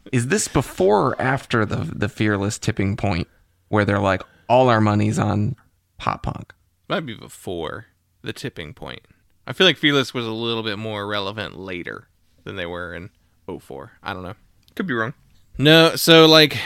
[0.13, 3.29] Is this before or after the the Fearless tipping point
[3.69, 5.57] where they're like all our money's on
[5.99, 6.53] pop punk?
[6.89, 7.87] Might be before
[8.23, 9.03] the tipping point.
[9.47, 12.09] I feel like Fearless was a little bit more relevant later
[12.45, 13.11] than they were in
[13.47, 13.93] 04.
[14.03, 14.35] I don't know.
[14.75, 15.15] Could be wrong.
[15.59, 16.59] No, so like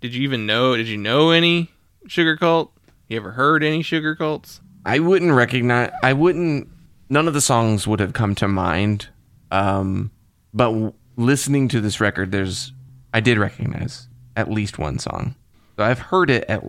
[0.00, 1.70] did you even know did you know any
[2.08, 2.70] sugarcult?
[3.08, 4.60] You ever heard any sugarcults?
[4.84, 5.92] I wouldn't recognize.
[6.02, 6.68] I wouldn't.
[7.08, 9.08] None of the songs would have come to mind.
[9.50, 10.10] Um,
[10.52, 12.72] but w- listening to this record, there's.
[13.14, 15.34] I did recognize at least one song.
[15.76, 16.44] So I've heard it.
[16.48, 16.62] At,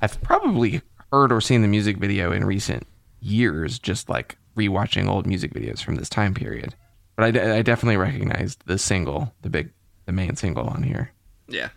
[0.00, 0.80] I've probably
[1.12, 2.86] heard or seen the music video in recent
[3.20, 6.74] years, just like rewatching old music videos from this time period.
[7.16, 9.70] But I, de- I definitely recognized the single, the big,
[10.06, 11.12] the main single on here.
[11.48, 11.68] Yeah.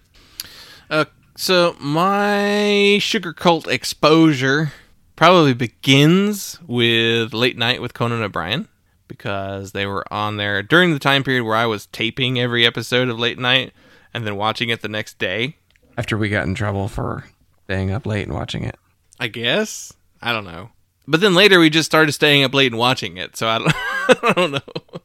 [0.89, 4.71] Uh, so my sugarcult exposure
[5.15, 8.67] probably begins with Late Night with Conan O'Brien
[9.08, 13.10] because they were on there during the time period where I was taping every episode
[13.10, 13.73] of Late Night
[14.13, 15.58] and then watching it the next day.
[15.97, 17.25] After we got in trouble for
[17.65, 18.75] staying up late and watching it.
[19.19, 20.69] I guess I don't know.
[21.07, 23.73] But then later we just started staying up late and watching it, so I don't,
[23.75, 25.03] I don't know.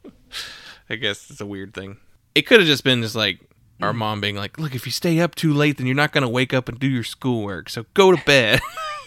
[0.89, 1.97] I guess it's a weird thing.
[2.35, 3.39] It could have just been just like
[3.81, 3.97] our mm.
[3.97, 6.53] mom being like, "Look, if you stay up too late, then you're not gonna wake
[6.53, 7.69] up and do your schoolwork.
[7.69, 8.61] So go to bed."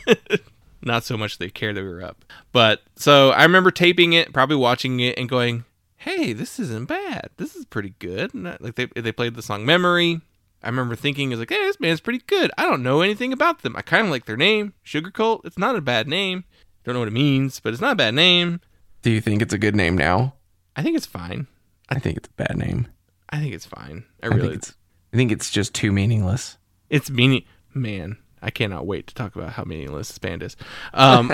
[0.83, 4.33] not so much they care that we were up, but so I remember taping it,
[4.33, 5.65] probably watching it, and going,
[5.97, 7.31] "Hey, this isn't bad.
[7.37, 10.21] This is pretty good." And like they they played the song "Memory."
[10.63, 12.53] I remember thinking, "Is like, hey, this band's pretty good.
[12.57, 13.75] I don't know anything about them.
[13.77, 15.45] I kind of like their name, Sugarcult.
[15.45, 16.45] It's not a bad name.
[16.85, 18.61] Don't know what it means, but it's not a bad name.
[19.03, 20.35] Do you think it's a good name now?
[20.77, 21.47] I think it's fine.
[21.89, 22.89] I think it's a bad name.
[23.31, 24.05] I think it's fine.
[24.23, 24.75] I I really, think it's
[25.13, 26.57] I think it's just too meaningless.
[26.91, 28.19] It's meaning man.
[28.41, 30.57] I cannot wait to talk about how meaningless this band is.
[30.93, 31.33] Um,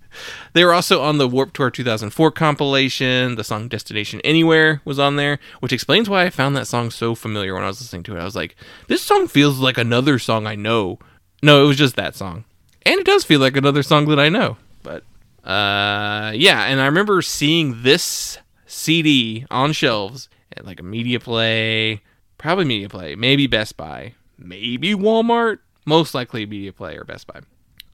[0.54, 3.34] they were also on the Warp Tour 2004 compilation.
[3.34, 7.14] The song Destination Anywhere was on there, which explains why I found that song so
[7.14, 8.20] familiar when I was listening to it.
[8.20, 8.56] I was like,
[8.88, 10.98] this song feels like another song I know.
[11.42, 12.44] No, it was just that song.
[12.86, 14.56] And it does feel like another song that I know.
[14.86, 15.02] But
[15.48, 22.02] uh, yeah, and I remember seeing this CD on shelves at like a media play,
[22.38, 27.40] probably media play, maybe Best Buy, maybe Walmart, most likely media play or Best Buy.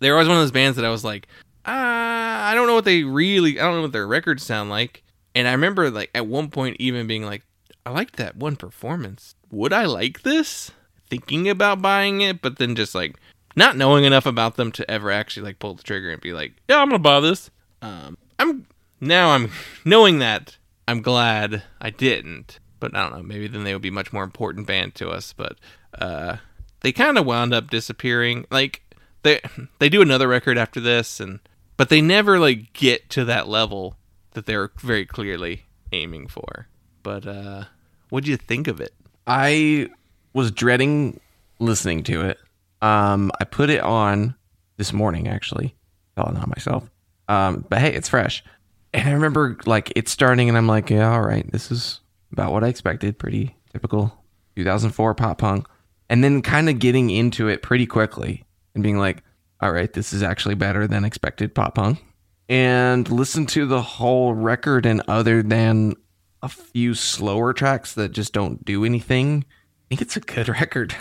[0.01, 1.29] They were always one of those bands that I was like,
[1.65, 5.03] uh, I don't know what they really, I don't know what their records sound like.
[5.35, 7.43] And I remember like at one point even being like,
[7.87, 9.35] I liked that one performance.
[9.51, 10.71] Would I like this?
[11.09, 13.17] Thinking about buying it, but then just like
[13.57, 16.53] not knowing enough about them to ever actually like pull the trigger and be like,
[16.69, 17.51] yeah, I'm gonna buy this.
[17.81, 18.67] Um, I'm
[19.01, 19.51] now I'm
[19.85, 20.57] knowing that
[20.89, 23.23] I'm glad I didn't, but I don't know.
[23.23, 25.33] Maybe then they would be much more important band to us.
[25.33, 25.57] But
[25.99, 26.37] uh,
[26.81, 28.47] they kind of wound up disappearing.
[28.51, 28.83] Like
[29.23, 29.41] they
[29.79, 31.41] they do another record after this, and
[31.77, 33.97] but they never like get to that level
[34.33, 36.69] that they're very clearly aiming for.
[37.03, 37.65] But uh,
[38.09, 38.95] what do you think of it?
[39.27, 39.89] I
[40.33, 41.21] was dreading
[41.59, 42.39] listening to it.
[42.83, 44.35] Um, I put it on
[44.77, 45.75] this morning actually.
[46.17, 46.91] Fell on myself.
[47.29, 48.45] Um, but hey, it's fresh.
[48.93, 52.01] And I remember like it starting, and I'm like, yeah, all right, this is
[52.33, 53.19] about what I expected.
[53.19, 54.23] Pretty typical
[54.57, 55.67] 2004 pop punk.
[56.11, 59.23] And then kind of getting into it pretty quickly and being like,
[59.63, 62.05] all right, this is actually better than expected pop punk.
[62.49, 65.95] And listen to the whole record, and other than
[66.43, 70.95] a few slower tracks that just don't do anything, I think it's a good record.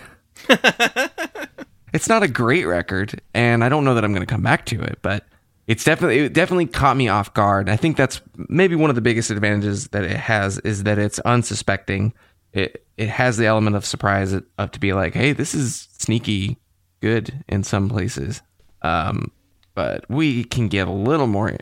[1.94, 4.66] it's not a great record, and I don't know that I'm going to come back
[4.68, 5.26] to it, but
[5.68, 7.70] it's definitely it definitely caught me off guard.
[7.70, 11.20] I think that's maybe one of the biggest advantages that it has is that it's
[11.20, 12.14] unsuspecting.
[12.54, 16.58] It it has the element of surprise of to be like, hey, this is sneaky
[17.02, 18.42] good in some places.
[18.82, 19.32] Um,
[19.74, 21.56] but we can get a little more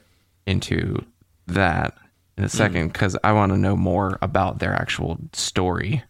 [0.47, 1.05] into
[1.47, 1.95] that
[2.37, 6.03] in a second because I want to know more about their actual story.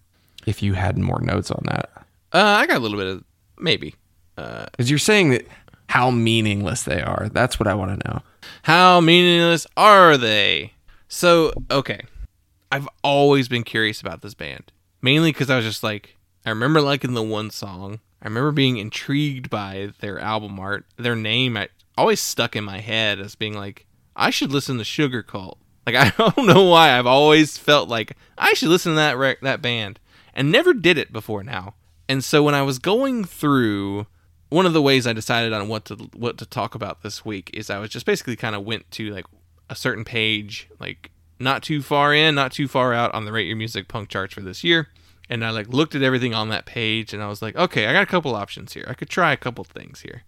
[0.46, 1.90] If you had more notes on that,
[2.32, 3.24] Uh, I got a little bit of
[3.60, 3.96] maybe.
[4.72, 5.48] Because you're saying that
[5.88, 7.30] how meaningless they are.
[7.32, 8.22] That's what I want to know.
[8.64, 10.74] How meaningless are they?
[11.08, 12.02] So, okay.
[12.72, 14.72] I've always been curious about this band.
[15.02, 18.00] Mainly because I was just like, I remember liking the one song.
[18.22, 20.86] I remember being intrigued by their album art.
[20.98, 24.84] Their name I always stuck in my head as being like, I should listen to
[24.84, 25.58] Sugarcult.
[25.86, 29.42] Like I don't know why I've always felt like I should listen to that rec-
[29.42, 30.00] that band
[30.34, 31.76] and never did it before now.
[32.08, 34.08] And so when I was going through
[34.50, 37.50] one of the ways I decided on what to what to talk about this week
[37.54, 39.26] is I was just basically kind of went to like
[39.70, 43.48] a certain page, like not too far in, not too far out on the Rate
[43.48, 44.90] Your Music punk charts for this year,
[45.30, 47.94] and I like looked at everything on that page and I was like, okay, I
[47.94, 48.86] got a couple options here.
[48.88, 50.24] I could try a couple things here.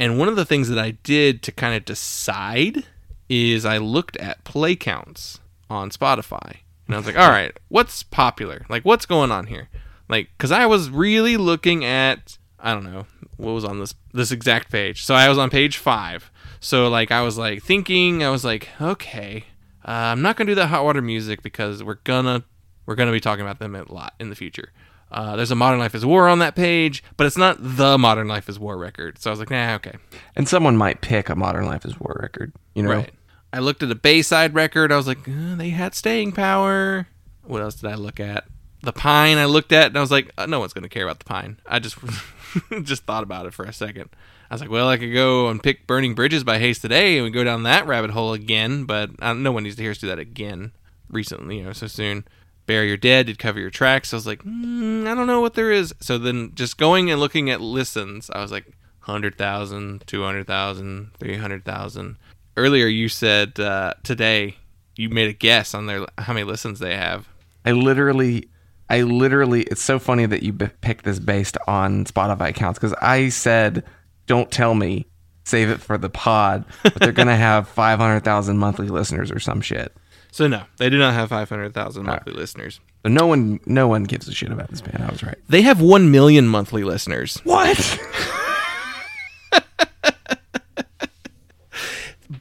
[0.00, 2.84] And one of the things that I did to kind of decide
[3.28, 6.58] is I looked at play counts on Spotify.
[6.86, 8.64] And I was like, all right, what's popular?
[8.68, 9.68] Like, what's going on here?
[10.08, 14.32] Like, because I was really looking at, I don't know, what was on this this
[14.32, 15.04] exact page.
[15.04, 16.30] So I was on page five.
[16.60, 19.44] So like, I was like thinking, I was like, okay,
[19.86, 22.42] uh, I'm not gonna do that hot water music because we're gonna
[22.86, 24.72] we're gonna be talking about them a lot in the future.
[25.10, 28.28] Uh, there's a Modern Life is War on that page, but it's not the Modern
[28.28, 29.18] Life is War record.
[29.18, 29.94] So I was like, nah, okay.
[30.36, 32.52] And someone might pick a Modern Life is War record.
[32.74, 33.10] You know, Right.
[33.50, 34.92] I looked at a Bayside record.
[34.92, 37.06] I was like, uh, they had staying power.
[37.44, 38.44] What else did I look at?
[38.82, 39.38] The Pine.
[39.38, 41.58] I looked at, and I was like, uh, no one's gonna care about the Pine.
[41.66, 41.96] I just
[42.82, 44.10] just thought about it for a second.
[44.50, 47.18] I was like, well, I could go and pick Burning Bridges by Haste the Day
[47.18, 49.98] and go down that rabbit hole again, but uh, no one needs to hear us
[49.98, 50.72] do that again
[51.10, 52.24] recently, you know, so soon.
[52.66, 54.12] Bury Your Dead did cover your tracks.
[54.12, 55.94] I was like, mm, I don't know what there is.
[56.00, 58.66] So then just going and looking at listens, I was like,
[59.08, 62.16] 100,000, 200,000, 300,000.
[62.56, 64.56] Earlier you said uh, today
[64.96, 67.28] you made a guess on their how many listens they have.
[67.64, 68.50] I literally,
[68.90, 69.62] I literally.
[69.62, 73.84] It's so funny that you b- picked this based on Spotify accounts because I said,
[74.26, 75.06] "Don't tell me,
[75.44, 79.40] save it for the pod." But they're gonna have five hundred thousand monthly listeners or
[79.40, 79.94] some shit.
[80.30, 82.80] So no, they do not have 500,000 monthly listeners.
[83.02, 85.02] So no one, no one gives a shit about this band.
[85.02, 85.38] I was right.
[85.48, 87.38] They have 1 million monthly listeners.
[87.44, 87.98] What?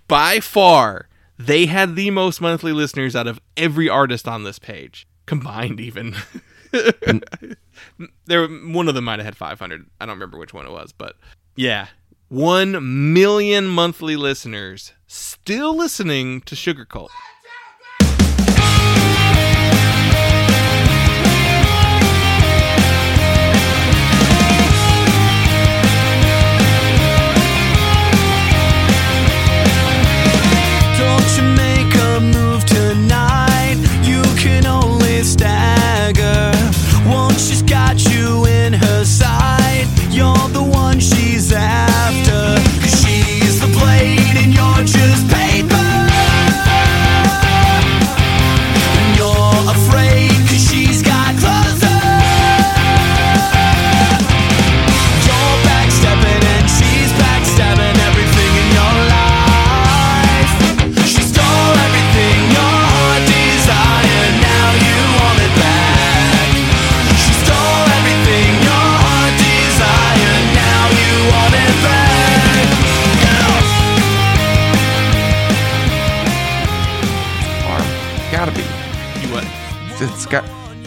[0.08, 1.08] By far,
[1.40, 6.16] they had the most monthly listeners out of every artist on this page, combined even.
[6.74, 7.56] Mm.
[8.26, 9.86] there one of them might have had 500.
[10.02, 11.16] I don't remember which one it was, but
[11.56, 11.88] yeah.
[12.30, 17.10] 1 million monthly listeners still listening to Sugarcult.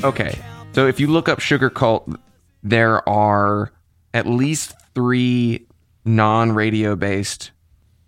[0.03, 0.39] Okay.
[0.73, 2.17] So if you look up Sugarcult,
[2.63, 3.73] there are
[4.15, 5.67] at least three
[6.05, 7.51] non-radio based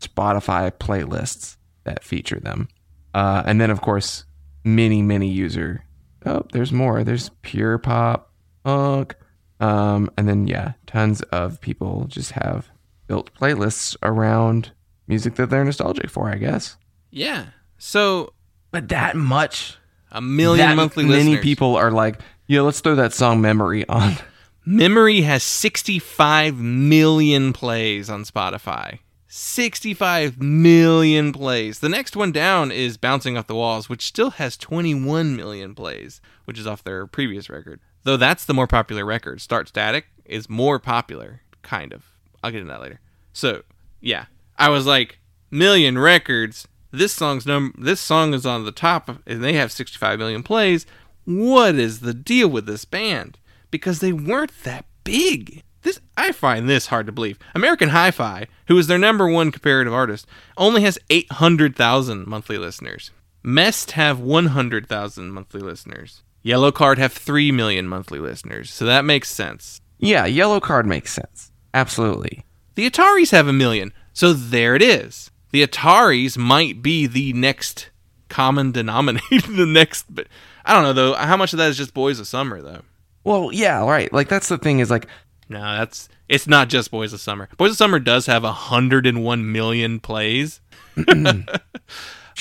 [0.01, 2.69] Spotify playlists that feature them,
[3.15, 4.25] uh, and then of course
[4.65, 5.85] many many user.
[6.25, 7.05] Oh, there's more.
[7.05, 8.33] There's pure pop,
[8.65, 9.17] punk,
[9.61, 12.71] um, and then yeah, tons of people just have
[13.07, 14.73] built playlists around
[15.09, 16.31] music that they're nostalgic for.
[16.31, 16.77] I guess.
[17.11, 17.47] Yeah.
[17.79, 18.33] So
[18.71, 19.77] But that much,
[20.13, 21.43] a million that monthly many listeners.
[21.43, 24.17] people are like, yeah, let's throw that song "Memory" on.
[24.65, 29.01] Memory has 65 million plays on Spotify.
[29.27, 31.81] 65 million plays.
[31.81, 36.21] The next one down is Bouncing Off the Walls, which still has 21 million plays,
[36.45, 37.81] which is off their previous record.
[38.05, 39.41] Though that's the more popular record.
[39.41, 42.05] Start Static is more popular, kind of.
[42.43, 43.01] I'll get into that later.
[43.33, 43.63] So,
[44.01, 44.27] yeah.
[44.59, 45.19] I was like,
[45.51, 46.69] million records.
[46.93, 50.87] This song's num this song is on the top and they have 65 million plays.
[51.25, 53.39] What is the deal with this band?
[53.71, 55.63] Because they weren't that big.
[55.83, 57.39] This I find this hard to believe.
[57.55, 60.27] American Hi-Fi, who is their number one comparative artist,
[60.57, 63.11] only has 800,000 monthly listeners.
[63.43, 66.23] Mest have 100,000 monthly listeners.
[66.45, 68.71] Yellowcard have 3 million monthly listeners.
[68.71, 69.81] So that makes sense.
[69.99, 71.51] Yeah, Yellowcard makes sense.
[71.75, 72.45] Absolutely.
[72.75, 73.93] The Ataris have a million.
[74.13, 75.32] So there it is.
[75.53, 77.91] The Ataris might be the next
[78.29, 79.27] common denominator.
[79.53, 80.27] the next, but
[80.65, 81.15] I don't know though.
[81.15, 82.83] How much of that is just Boys of Summer though?
[83.25, 84.13] Well, yeah, right.
[84.13, 85.07] Like that's the thing is like
[85.49, 87.49] No, that's it's not just Boys of Summer.
[87.59, 90.61] Boys of Summer does have 101 million plays.
[90.97, 91.45] Sugar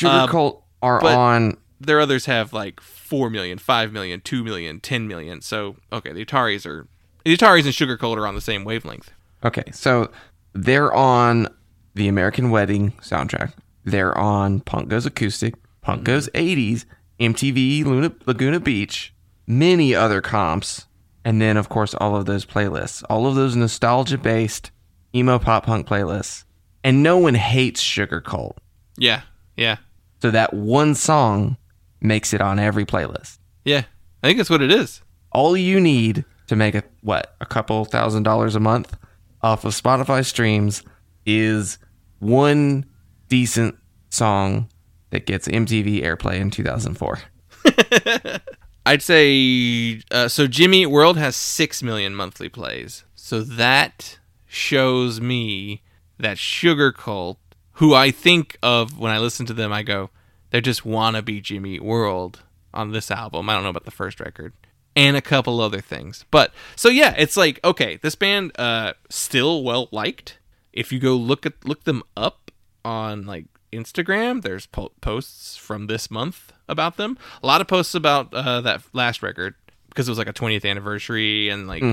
[0.06, 5.08] Uh, Cult are on Their others have like 4 million, 5 million, 2 million, 10
[5.08, 5.42] million.
[5.42, 6.88] So, okay, the Ataris are
[7.26, 9.12] the Ataris and Sugarcult are on the same wavelength.
[9.44, 10.10] Okay, so
[10.54, 11.48] they're on
[11.94, 13.54] the American Wedding soundtrack.
[13.84, 16.06] They're on Punk Goes Acoustic, Punk mm-hmm.
[16.06, 16.86] Goes 80s,
[17.20, 19.14] MTV Luna, Laguna Beach,
[19.48, 20.86] many other comps,
[21.26, 24.72] and then of course all of those playlists, all of those nostalgia based
[25.14, 26.46] emo pop punk playlists.
[26.84, 28.58] And no one hates Sugarcult.
[28.98, 29.22] Yeah.
[29.56, 29.78] Yeah.
[30.22, 31.58] So that one song
[32.00, 33.38] makes it on every playlist.
[33.66, 33.84] Yeah.
[34.24, 35.02] I think that's what it is.
[35.32, 38.98] all you need to make a what a couple thousand dollars a month
[39.42, 40.84] off of Spotify streams
[41.26, 41.78] is
[42.20, 42.86] one
[43.28, 43.76] decent
[44.10, 44.70] song
[45.12, 47.20] that gets MTV airplay in 2004.
[48.86, 50.48] I'd say uh, so.
[50.48, 55.84] Jimmy Eat World has six million monthly plays, so that shows me
[56.18, 57.38] that Sugarcult,
[57.74, 60.10] who I think of when I listen to them, I go,
[60.50, 62.42] they're just wannabe Jimmy Eat World
[62.74, 63.50] on this album.
[63.50, 64.54] I don't know about the first record
[64.96, 69.64] and a couple other things, but so yeah, it's like okay, this band uh still
[69.64, 70.40] well liked.
[70.74, 72.52] If you go look at look them up
[72.84, 74.42] on like Instagram.
[74.42, 77.18] There's po- posts from this month about them.
[77.42, 79.56] A lot of posts about uh, that last record
[79.90, 81.84] because it was like a 20th anniversary and like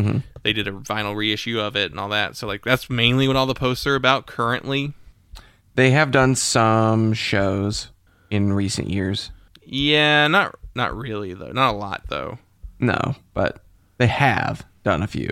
[0.42, 2.36] they did a vinyl reissue of it and all that.
[2.36, 4.92] So like that's mainly what all the posts are about currently.
[5.74, 7.88] They have done some shows
[8.30, 9.30] in recent years.
[9.64, 11.52] Yeah, not not really though.
[11.52, 12.38] Not a lot though.
[12.80, 13.62] No, but
[13.98, 15.30] they have done a few.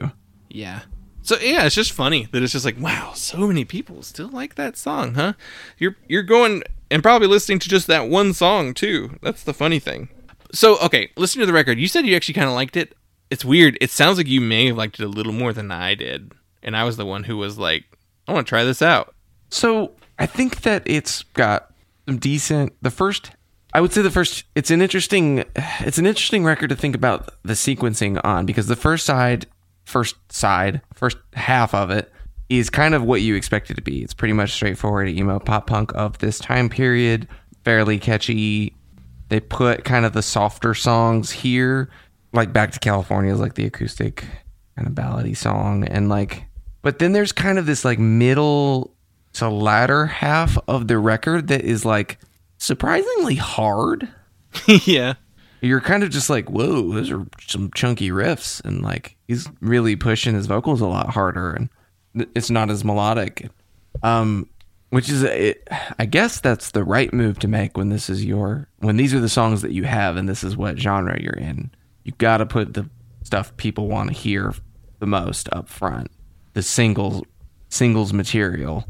[0.49, 0.83] Yeah.
[1.27, 4.55] So yeah, it's just funny that it's just like wow, so many people still like
[4.55, 5.33] that song, huh?
[5.77, 9.19] You're you're going and probably listening to just that one song too.
[9.23, 10.09] That's the funny thing.
[10.53, 11.81] So okay, listen to the record.
[11.81, 12.95] You said you actually kind of liked it.
[13.29, 13.77] It's weird.
[13.81, 16.31] It sounds like you may have liked it a little more than I did,
[16.63, 17.87] and I was the one who was like,
[18.29, 19.13] I want to try this out.
[19.51, 21.73] So I think that it's got
[22.07, 22.73] some decent.
[22.83, 23.33] The first,
[23.75, 24.45] I would say the first.
[24.55, 25.43] It's an interesting.
[25.81, 29.47] It's an interesting record to think about the sequencing on because the first side,
[29.87, 32.13] first side, first half of it
[32.49, 34.03] is kind of what you expect it to be.
[34.03, 37.27] It's pretty much straightforward emo pop punk of this time period,
[37.65, 38.75] fairly catchy.
[39.29, 41.89] They put kind of the softer songs here,
[42.33, 44.25] like Back to California is like the acoustic
[44.77, 46.45] kind of ballady song, and like,
[46.83, 48.95] but then there's kind of this like middle
[49.35, 52.19] to latter half of the record that is like
[52.59, 54.09] surprisingly hard.
[54.67, 55.15] yeah.
[55.61, 59.97] You're kind of just like, whoa, those are some chunky riffs, and like he's really
[59.97, 63.49] pushing his vocals a lot harder, and it's not as melodic.
[64.03, 64.49] Um,
[64.91, 65.67] which is, it,
[65.99, 69.21] I guess that's the right move to make when this is your when these are
[69.21, 71.71] the songs that you have, and this is what genre you're in.
[72.05, 72.89] You got to put the
[73.25, 74.55] stuff people want to hear
[75.01, 76.11] the most up front,
[76.53, 77.23] the singles
[77.69, 78.85] singles material,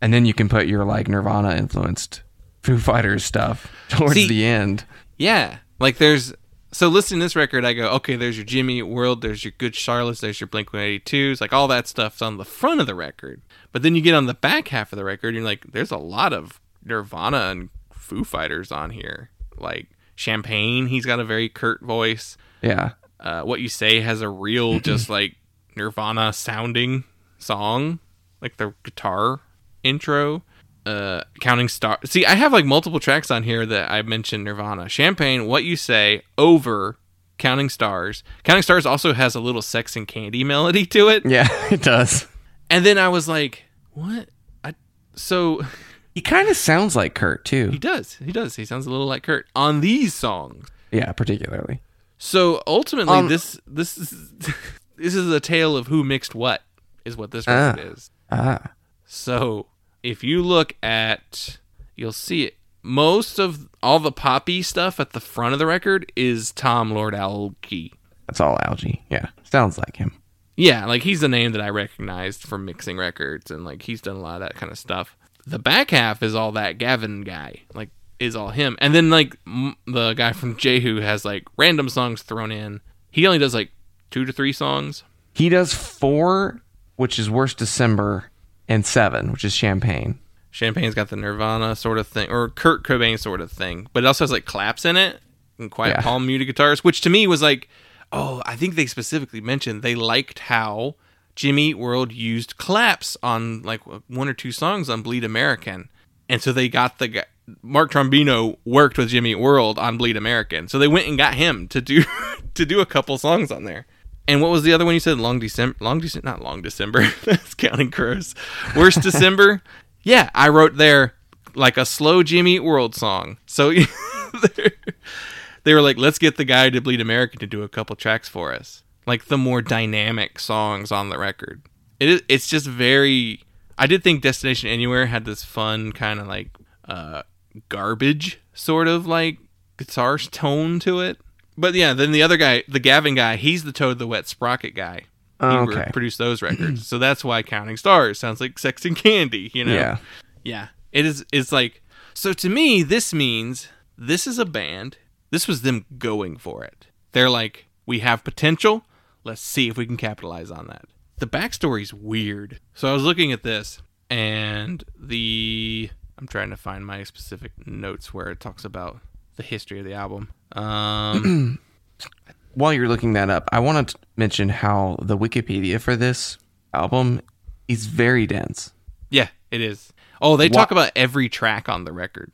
[0.00, 2.22] and then you can put your like Nirvana influenced
[2.62, 4.84] Foo Fighters stuff towards See- the end.
[5.18, 5.58] Yeah.
[5.80, 6.34] Like there's
[6.72, 9.52] so listening to this record, I go, okay, there's your Jimmy Eat World, there's your
[9.58, 12.94] Good Charlottes, there's your Blink 182s, like all that stuff's on the front of the
[12.94, 13.42] record.
[13.72, 15.90] But then you get on the back half of the record, and you're like, there's
[15.90, 19.30] a lot of Nirvana and Foo Fighters on here.
[19.56, 22.36] Like Champagne, he's got a very Kurt voice.
[22.62, 22.92] Yeah.
[23.18, 25.36] Uh, what you say has a real, just like
[25.76, 27.04] Nirvana sounding
[27.38, 27.98] song,
[28.40, 29.40] like the guitar
[29.82, 30.42] intro.
[30.86, 31.98] Uh, counting star.
[32.04, 35.76] See, I have like multiple tracks on here that I mentioned Nirvana, Champagne, What You
[35.76, 36.98] Say, Over,
[37.38, 38.22] Counting Stars.
[38.44, 41.26] Counting Stars also has a little Sex and Candy melody to it.
[41.26, 42.26] Yeah, it does.
[42.70, 44.28] And then I was like, what?
[44.64, 44.74] I
[45.14, 45.60] so
[46.14, 47.70] He kind of sounds like Kurt too.
[47.70, 48.14] he does.
[48.14, 48.56] He does.
[48.56, 50.66] He sounds a little like Kurt on these songs.
[50.90, 51.80] Yeah, particularly.
[52.18, 54.10] So ultimately, Um, this this is
[54.96, 56.62] this is a tale of who mixed what
[57.04, 57.72] is what this Ah.
[57.76, 58.10] record is.
[58.30, 58.72] Ah.
[59.06, 59.66] So
[60.02, 61.58] if you look at,
[61.96, 62.56] you'll see it.
[62.82, 67.92] Most of all the poppy stuff at the front of the record is Tom Lord-Alge.
[68.26, 69.00] That's all Alge.
[69.10, 69.26] Yeah.
[69.42, 70.12] Sounds like him.
[70.56, 74.16] Yeah, like he's the name that I recognized from mixing records, and like he's done
[74.16, 75.16] a lot of that kind of stuff.
[75.46, 77.88] The back half is all that Gavin guy, like
[78.18, 82.22] is all him, and then like m- the guy from Jehu has like random songs
[82.22, 82.82] thrown in.
[83.10, 83.70] He only does like
[84.10, 85.02] two to three songs.
[85.32, 86.60] He does four,
[86.96, 88.29] which is Worst December,
[88.70, 90.18] and seven, which is Champagne.
[90.52, 94.06] Champagne's got the Nirvana sort of thing, or Kurt Cobain sort of thing, but it
[94.06, 95.20] also has like claps in it
[95.58, 96.02] and quiet Yeah.
[96.02, 97.68] palm muted guitars, which to me was like,
[98.12, 100.96] oh, I think they specifically mentioned they liked how
[101.36, 105.88] Jimmy Eat World used claps on like one or two songs on Bleed American,
[106.28, 107.24] and so they got the guy.
[107.62, 111.34] Mark Trombino worked with Jimmy Eat World on Bleed American, so they went and got
[111.34, 112.02] him to do
[112.54, 113.86] to do a couple songs on there.
[114.30, 115.18] And what was the other one you said?
[115.18, 117.04] Long December, Long December, not Long December.
[117.24, 118.36] That's Counting Crows.
[118.76, 119.60] Worst December.
[120.04, 121.14] Yeah, I wrote there
[121.56, 123.38] like a slow Jimmy Eat World song.
[123.46, 123.72] So
[125.64, 128.28] they were like, let's get the guy to Bleed American to do a couple tracks
[128.28, 131.62] for us, like the more dynamic songs on the record.
[131.98, 132.22] It is.
[132.28, 133.42] It's just very.
[133.76, 136.50] I did think Destination Anywhere had this fun kind of like
[136.86, 137.22] uh,
[137.68, 139.38] garbage sort of like
[139.76, 141.18] guitar tone to it.
[141.58, 144.74] But yeah, then the other guy, the Gavin guy, he's the Toad the Wet Sprocket
[144.74, 145.00] guy.
[145.00, 145.90] He Oh, re- okay.
[145.92, 149.50] produced those records, so that's why Counting Stars sounds like Sex and Candy.
[149.54, 149.74] You know?
[149.74, 149.96] Yeah.
[150.44, 150.68] Yeah.
[150.92, 151.82] It is it's like
[152.14, 154.96] so to me this means this is a band.
[155.30, 156.86] This was them going for it.
[157.12, 158.84] They're like, we have potential.
[159.24, 160.86] Let's see if we can capitalize on that.
[161.18, 162.58] The backstory's weird.
[162.74, 168.12] So I was looking at this and the I'm trying to find my specific notes
[168.12, 169.00] where it talks about
[169.40, 170.28] the history of the album.
[170.52, 171.58] Um
[172.54, 176.36] While you're looking that up, I want to mention how the Wikipedia for this
[176.74, 177.20] album
[177.68, 178.72] is very dense.
[179.10, 179.92] yeah, it is.
[180.20, 182.32] Oh, they talk about every track on the record.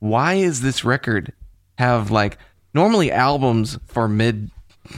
[0.00, 1.32] Why is this record
[1.78, 2.38] have like
[2.74, 4.50] normally albums for mid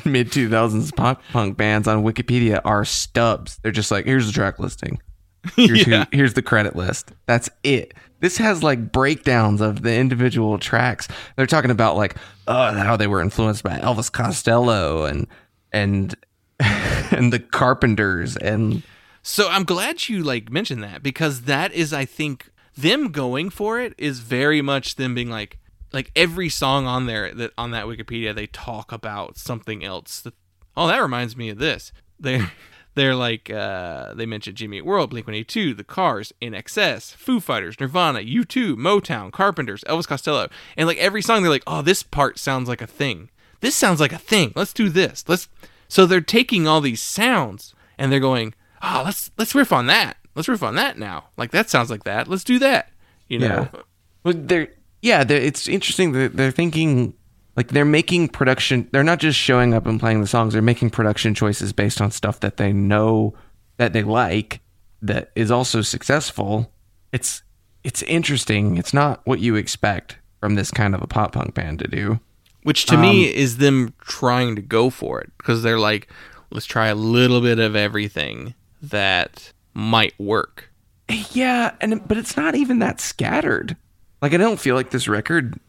[0.05, 3.59] mid 2000s punk punk bands on Wikipedia are stubs.
[3.63, 5.01] They're just like here's the track listing.
[5.57, 6.05] Here's, Yeah.
[6.11, 7.13] who, here's the credit list.
[7.27, 7.95] That's it.
[8.21, 11.07] This has like breakdowns of the individual tracks.
[11.37, 12.17] They're talking about like
[12.47, 15.27] uh, how they were influenced by Elvis Costello and
[15.73, 16.15] and
[16.61, 18.83] and the Carpenters and
[19.23, 23.79] So I'm glad you like mentioned that because that is I think them going for
[23.81, 25.59] it is very much them being like
[25.93, 30.21] like every song on there that on that Wikipedia they talk about something else.
[30.23, 30.35] That,
[30.77, 31.93] oh, that reminds me of this.
[32.19, 32.41] They
[32.95, 37.79] they're like uh they mentioned Jimmy Eat World, Blink 182, The Cars, INXS, Foo Fighters,
[37.81, 40.49] Nirvana, U2, Motown, Carpenters, Elvis Costello.
[40.77, 43.31] And like every song they're like, "Oh, this part sounds like a thing.
[43.61, 44.53] This sounds like a thing.
[44.55, 45.25] Let's do this.
[45.27, 45.49] Let's
[45.89, 50.17] So they're taking all these sounds and they're going, "Oh, let's let's riff on that.
[50.35, 51.29] Let's riff on that now.
[51.37, 52.29] Like that sounds like that.
[52.29, 52.91] Let's do that."
[53.29, 53.69] You know.
[53.73, 53.81] Yeah.
[54.23, 54.69] Well, they're
[55.03, 57.15] yeah, they're, it's interesting that they're thinking
[57.57, 58.89] like they're making production.
[58.93, 60.53] They're not just showing up and playing the songs.
[60.53, 63.35] They're making production choices based on stuff that they know
[63.77, 64.61] that they like
[65.03, 66.71] that is also successful.
[67.13, 67.43] It's
[67.83, 68.77] it's interesting.
[68.77, 72.21] It's not what you expect from this kind of a pop punk band to do.
[72.63, 76.09] Which to Um, me is them trying to go for it because they're like,
[76.51, 80.71] let's try a little bit of everything that might work.
[81.33, 83.77] Yeah, and but it's not even that scattered.
[84.23, 85.61] Like I don't feel like this record.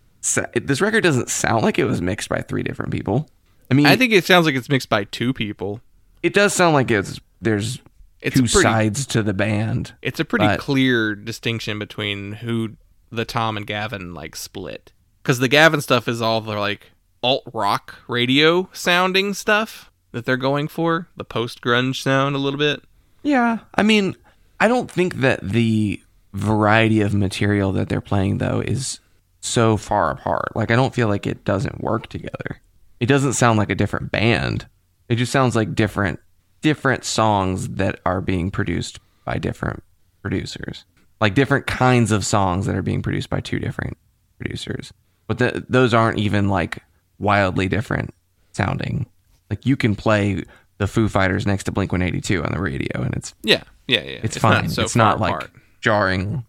[0.55, 3.29] This record doesn't sound like it was mixed by three different people.
[3.69, 5.81] I mean, I think it sounds like it's mixed by two people.
[6.23, 7.79] it does sound like it's there's
[8.21, 9.93] It's two pretty- sides to the band.
[10.01, 12.71] It's a pretty But- clear distinction between who
[13.11, 14.91] the Tom and Gavin like split.
[15.21, 20.37] Because the Gavin stuff is all the like alt rock radio sounding stuff that they're
[20.37, 22.81] going for, the post grunge sound a little bit.
[23.21, 24.15] Yeah, I mean,
[24.59, 26.01] I don't think that the
[26.33, 28.99] variety of material that they're playing though is
[29.45, 30.55] so far apart.
[30.55, 32.61] Like I don't feel like it doesn't work together.
[32.99, 34.67] It doesn't sound like a different band.
[35.09, 36.19] It just sounds like different
[36.61, 39.83] different songs that are being produced by different
[40.21, 40.85] producers.
[41.21, 43.97] Like different kinds of songs that are being produced by two different
[44.37, 44.91] producers.
[45.27, 46.83] But the, those aren't even like
[47.19, 48.13] wildly different
[48.51, 49.05] sounding.
[49.49, 50.43] Like you can play
[50.77, 54.19] the Foo Fighters next to Blink 182 on the radio, and it's Yeah, yeah, yeah.
[54.23, 54.63] it's, fine.
[54.63, 55.51] Not so it's not like apart.
[55.81, 56.45] jarring.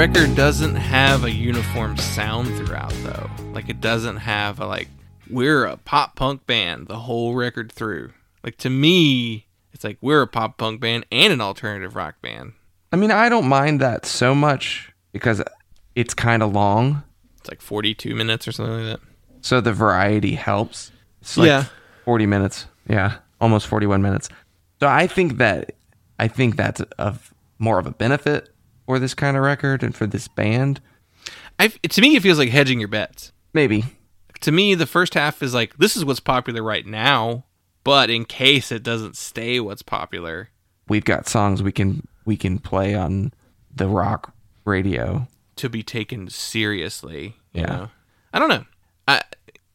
[0.00, 3.28] Record doesn't have a uniform sound throughout, though.
[3.52, 4.88] Like it doesn't have a like
[5.28, 8.12] we're a pop punk band the whole record through.
[8.42, 12.54] Like to me, it's like we're a pop punk band and an alternative rock band.
[12.90, 15.42] I mean, I don't mind that so much because
[15.94, 17.02] it's kind of long,
[17.38, 19.00] It's like 42 minutes or something like that.
[19.42, 20.92] so the variety helps.
[21.20, 21.64] It's like Yeah.
[22.06, 22.66] 40 minutes.
[22.88, 24.30] Yeah, almost 41 minutes.
[24.80, 25.74] So I think that
[26.18, 28.48] I think that's of more of a benefit
[28.90, 30.80] for this kind of record and for this band.
[31.60, 33.32] I to me, it feels like hedging your bets.
[33.52, 33.84] Maybe.
[34.40, 37.44] To me, the first half is like this is what's popular right now,
[37.84, 40.48] but in case it doesn't stay what's popular,
[40.88, 43.32] We've got songs we can we can play on
[43.72, 44.34] the rock
[44.64, 45.28] radio.
[45.56, 47.36] to be taken seriously.
[47.52, 47.66] You Yeah.
[47.66, 47.88] know?
[48.32, 48.64] I don't know.
[49.06, 49.22] I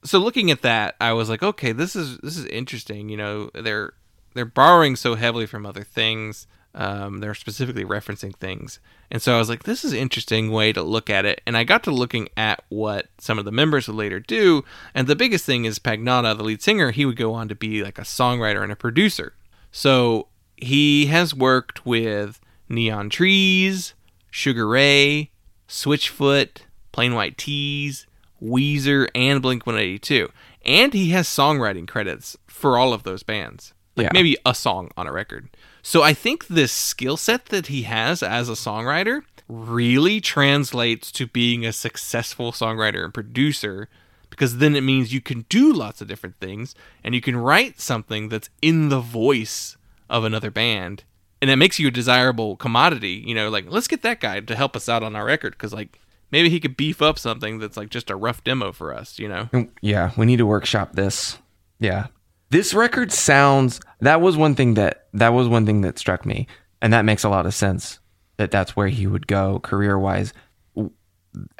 [0.03, 3.07] so looking at that, I was like, okay, this is this is interesting.
[3.07, 3.93] You know, they're
[4.34, 6.47] they're borrowing so heavily from other things.
[6.78, 10.74] Um, they're specifically referencing things, and so I was like, this is an interesting way
[10.74, 11.40] to look at it.
[11.48, 15.08] And I got to looking at what some of the members would later do, and
[15.08, 16.92] the biggest thing is Pagnotta, the lead singer.
[16.92, 19.34] He would go on to be like a songwriter and a producer.
[19.72, 23.94] So he has worked with Neon Trees,
[24.30, 25.32] Sugar Ray,
[25.70, 26.58] Switchfoot,
[26.92, 28.06] Plain White T's,
[28.42, 30.30] Weezer, and Blink 182.
[30.66, 33.74] And he has songwriting credits for all of those bands.
[33.96, 34.10] Like Yeah.
[34.14, 35.50] maybe a song on a record.
[35.88, 41.28] So I think this skill set that he has as a songwriter really translates to
[41.28, 43.88] being a successful songwriter and producer
[44.32, 46.74] because then it means you can do lots of different things
[47.04, 49.78] and you can write something that's in the voice
[50.10, 51.04] of another band
[51.40, 54.56] and that makes you a desirable commodity you know like let's get that guy to
[54.56, 56.00] help us out on our record because like
[56.32, 59.30] maybe he could beef up something that's like just a rough demo for us you
[59.30, 59.48] know
[59.82, 61.38] Yeah, we need to workshop this.
[61.80, 62.08] Yeah.
[62.50, 66.48] This record sounds that was one thing that that was one thing that struck me
[66.82, 68.00] and that makes a lot of sense
[68.38, 70.34] that that's where he would go career-wise.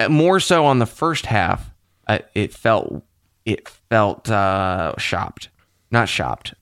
[0.10, 1.72] More so on the first half,
[2.08, 3.04] uh, it felt
[3.46, 5.50] it felt uh shopped.
[5.92, 6.54] Not shopped.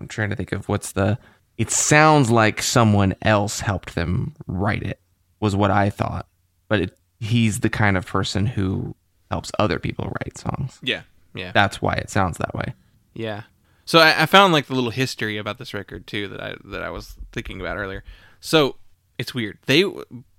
[0.00, 1.18] I'm trying to think of what's the
[1.56, 5.00] it sounds like someone else helped them write it
[5.40, 6.26] was what I thought.
[6.68, 8.94] But it, he's the kind of person who
[9.30, 11.02] helps other people write songs yeah
[11.34, 12.74] yeah that's why it sounds that way.
[13.18, 13.42] Yeah.
[13.84, 16.82] So I, I found like the little history about this record too that I that
[16.82, 18.04] I was thinking about earlier.
[18.40, 18.76] So
[19.18, 19.58] it's weird.
[19.66, 19.84] They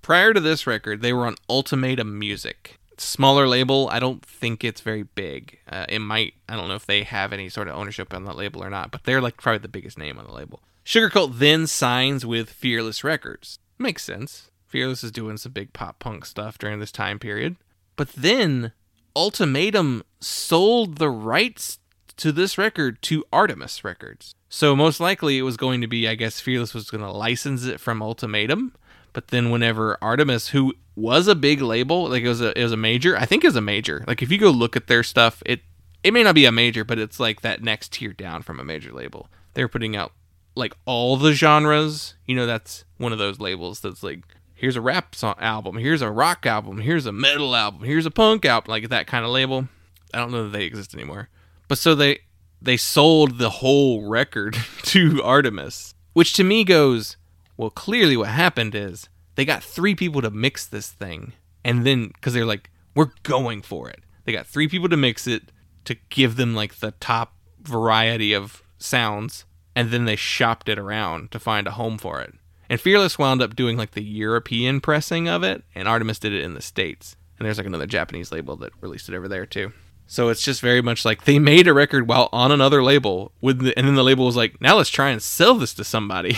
[0.00, 3.88] prior to this record, they were on Ultimatum Music, smaller label.
[3.92, 5.58] I don't think it's very big.
[5.68, 6.34] Uh, it might.
[6.48, 8.90] I don't know if they have any sort of ownership on that label or not,
[8.90, 10.62] but they're like probably the biggest name on the label.
[10.84, 13.58] Sugarcult then signs with Fearless Records.
[13.78, 14.50] Makes sense.
[14.66, 17.56] Fearless is doing some big pop punk stuff during this time period.
[17.96, 18.72] But then
[19.14, 21.78] Ultimatum sold the rights
[22.20, 24.34] to this record to Artemis Records.
[24.48, 27.64] So most likely it was going to be, I guess Fearless was going to license
[27.64, 28.74] it from Ultimatum.
[29.12, 32.72] But then whenever Artemis, who was a big label, like it was a it was
[32.72, 34.04] a major, I think it was a major.
[34.06, 35.62] Like if you go look at their stuff, it
[36.04, 38.64] it may not be a major, but it's like that next tier down from a
[38.64, 39.28] major label.
[39.54, 40.12] They're putting out
[40.54, 42.14] like all the genres.
[42.26, 44.20] You know, that's one of those labels that's like
[44.54, 48.10] here's a rap song album, here's a rock album, here's a metal album, here's a
[48.10, 49.68] punk album, like that kind of label.
[50.12, 51.30] I don't know that they exist anymore.
[51.70, 52.18] But so they
[52.60, 57.16] they sold the whole record to Artemis, which to me goes,
[57.56, 61.32] well, clearly what happened is they got three people to mix this thing,
[61.64, 64.00] and then because they're like, we're going for it.
[64.24, 65.52] They got three people to mix it
[65.84, 69.44] to give them like the top variety of sounds,
[69.76, 72.34] and then they shopped it around to find a home for it.
[72.68, 76.42] And Fearless wound up doing like the European pressing of it, and Artemis did it
[76.42, 77.14] in the States.
[77.38, 79.72] And there's like another Japanese label that released it over there too.
[80.10, 83.60] So it's just very much like they made a record while on another label with
[83.60, 86.36] the, and then the label was like, "Now let's try and sell this to somebody."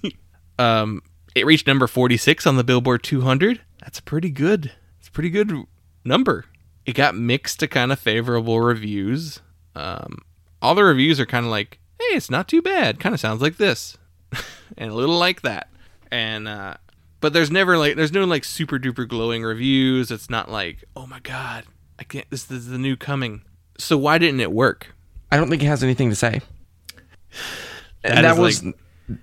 [0.58, 1.00] um
[1.32, 3.60] it reached number 46 on the Billboard 200.
[3.78, 4.72] That's pretty good.
[4.98, 5.52] It's a pretty good
[6.04, 6.46] number.
[6.86, 9.40] It got mixed to kind of favorable reviews.
[9.76, 10.18] Um
[10.60, 12.98] all the reviews are kind of like, "Hey, it's not too bad.
[12.98, 13.96] Kind of sounds like this."
[14.76, 15.68] and a little like that.
[16.10, 16.78] And uh
[17.20, 20.10] but there's never like there's no like super duper glowing reviews.
[20.10, 21.64] It's not like, "Oh my god,
[21.98, 23.42] I can't this is the new coming."
[23.78, 24.94] So why didn't it work?
[25.32, 26.40] I don't think it has anything to say.
[28.02, 28.74] That that was like-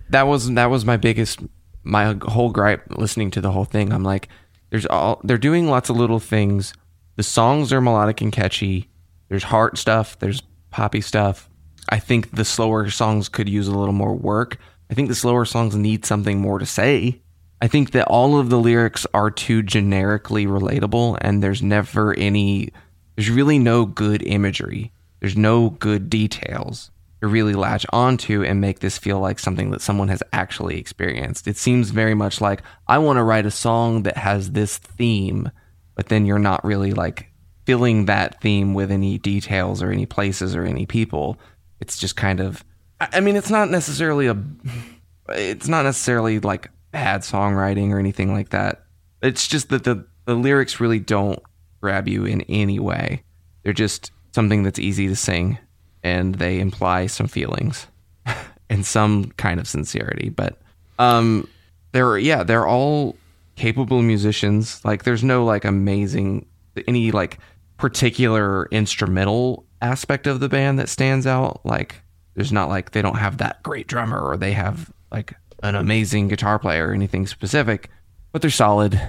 [0.10, 1.40] that was that was my biggest
[1.84, 3.92] my whole gripe listening to the whole thing.
[3.92, 4.28] I'm like,
[4.70, 6.74] there's all they're doing lots of little things.
[7.16, 8.90] The songs are melodic and catchy.
[9.30, 10.18] There's heart stuff.
[10.20, 11.50] There's poppy stuff.
[11.90, 14.58] I think the slower songs could use a little more work.
[14.90, 17.22] I think the slower songs need something more to say.
[17.62, 22.72] I think that all of the lyrics are too generically relatable, and there's never any.
[23.16, 24.92] There's really no good imagery.
[25.20, 26.90] There's no good details
[27.22, 31.48] to really latch onto and make this feel like something that someone has actually experienced.
[31.48, 35.52] It seems very much like I want to write a song that has this theme,
[35.96, 37.28] but then you're not really like
[37.66, 41.38] filling that theme with any details or any places or any people.
[41.80, 42.66] It's just kind of
[43.00, 44.38] I mean it's not necessarily a
[45.30, 48.84] it's not necessarily like bad songwriting or anything like that.
[49.22, 51.40] It's just that the the lyrics really don't
[51.82, 53.24] grab you in any way.
[53.64, 55.58] They're just something that's easy to sing
[56.04, 57.88] and they imply some feelings
[58.70, 60.60] and some kind of sincerity, but
[61.00, 61.48] um
[61.92, 63.16] they're yeah, they're all
[63.56, 64.84] capable musicians.
[64.86, 66.46] Like there's no like amazing
[66.88, 67.40] any like
[67.78, 71.62] particular instrumental aspect of the band that stands out.
[71.66, 72.02] Like
[72.36, 76.28] there's not like they don't have that great drummer or they have like an amazing
[76.28, 77.90] guitar player or anything specific,
[78.32, 79.00] but they're solid.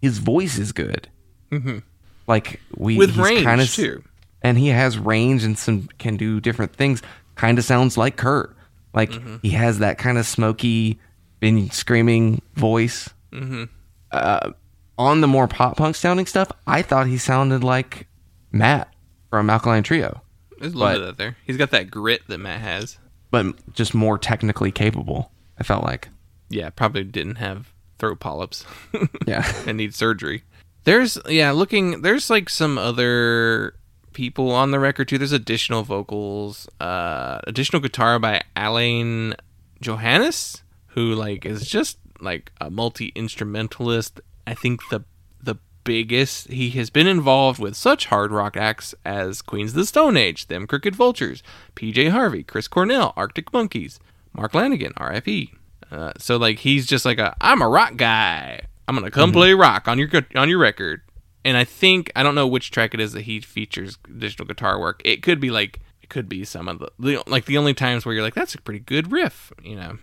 [0.00, 1.08] His voice is good.
[1.52, 1.78] Mm-hmm.
[2.26, 4.02] Like we With he's range, kinda, too.
[4.42, 7.02] and he has range and some can do different things.
[7.34, 8.56] Kind of sounds like Kurt.
[8.94, 9.36] Like mm-hmm.
[9.42, 10.98] he has that kind of smoky,
[11.40, 13.10] been screaming voice.
[13.32, 13.64] Mm-hmm.
[14.10, 14.50] Uh,
[14.98, 18.06] on the more pop punk sounding stuff, I thought he sounded like
[18.52, 18.92] Matt
[19.30, 20.20] from Alkaline Trio,
[20.58, 21.36] There's a little bit of that there.
[21.46, 22.98] He's got that grit that Matt has.
[23.30, 25.30] but just more technically capable.
[25.60, 26.08] I felt like,
[26.48, 28.64] Yeah, probably didn't have throat polyps
[29.26, 30.42] yeah, and need surgery.
[30.84, 33.74] There's yeah, looking there's like some other
[34.14, 35.18] people on the record too.
[35.18, 39.34] There's additional vocals, uh additional guitar by Alain
[39.82, 44.20] Johannes, who like is just like a multi instrumentalist.
[44.46, 45.04] I think the
[45.42, 49.86] the biggest he has been involved with such hard rock acts as Queens of the
[49.86, 51.42] Stone Age, Them Crooked Vultures,
[51.76, 54.00] PJ Harvey, Chris Cornell, Arctic Monkeys,
[54.40, 55.52] Mark Lanegan, R.I.P.
[55.90, 58.62] Uh, so like he's just like a I'm a rock guy.
[58.88, 61.02] I'm gonna come play rock on your on your record.
[61.44, 64.80] And I think I don't know which track it is that he features additional guitar
[64.80, 65.02] work.
[65.04, 68.14] It could be like it could be some of the, like the only times where
[68.14, 69.98] you're like that's a pretty good riff, you know.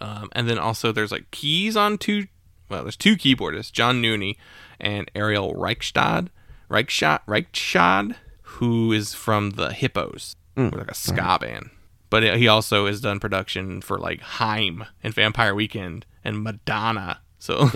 [0.00, 2.28] Um, and then also there's like keys on two.
[2.68, 4.36] Well, there's two keyboardists, John Nooney
[4.78, 6.28] and Ariel Rechtshaid,
[6.70, 11.70] Rechtshaid, Rechtshaid, who is from the Hippos, We're like a ska band.
[12.14, 17.18] But he also has done production for like Haim and Vampire Weekend and Madonna.
[17.40, 17.70] So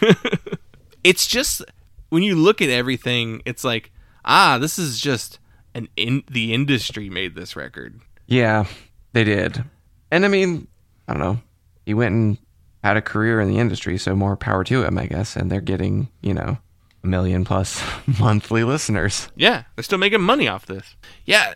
[1.02, 1.60] it's just
[2.10, 3.90] when you look at everything, it's like
[4.24, 5.40] ah, this is just
[5.74, 8.00] an in the industry made this record.
[8.28, 8.66] yeah,
[9.14, 9.64] they did.
[10.12, 10.68] And I mean,
[11.08, 11.40] I don't know.
[11.84, 12.38] He went and
[12.84, 15.34] had a career in the industry, so more power to him, I guess.
[15.34, 16.56] And they're getting, you know,
[17.02, 17.82] a million plus
[18.20, 19.28] monthly listeners.
[19.34, 20.94] Yeah, they're still making money off this.
[21.24, 21.54] Yeah,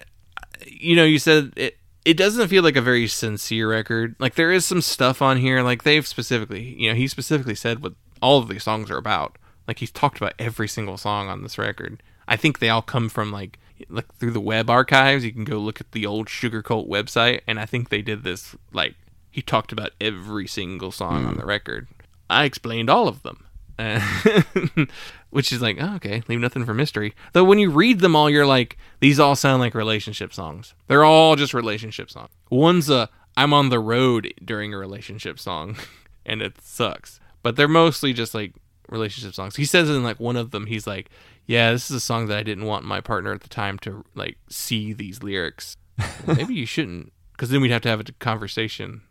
[0.66, 1.78] you know, you said it.
[2.04, 4.14] It doesn't feel like a very sincere record.
[4.18, 5.62] Like there is some stuff on here.
[5.62, 9.36] Like they've specifically, you know, he specifically said what all of these songs are about.
[9.66, 12.02] Like he's talked about every single song on this record.
[12.28, 15.24] I think they all come from like like through the web archives.
[15.24, 18.54] You can go look at the old Sugarcult website, and I think they did this.
[18.72, 18.94] Like
[19.30, 21.40] he talked about every single song on hmm.
[21.40, 21.88] the record.
[22.28, 23.46] I explained all of them.
[25.34, 27.12] Which is like oh, okay leave nothing for mystery.
[27.32, 30.74] Though when you read them all you're like these all sound like relationship songs.
[30.86, 35.76] They're all just relationship songs one's a i'm on the road during a relationship song
[36.26, 37.18] and it sucks.
[37.42, 38.54] But they're mostly just like
[38.88, 39.56] relationship songs.
[39.56, 41.10] He says in like one of them he's like
[41.46, 44.04] yeah this is a song that i didn't want my partner at the time to
[44.14, 45.76] like see these lyrics.
[46.26, 49.02] Maybe you shouldn't because then we'd have to have a conversation.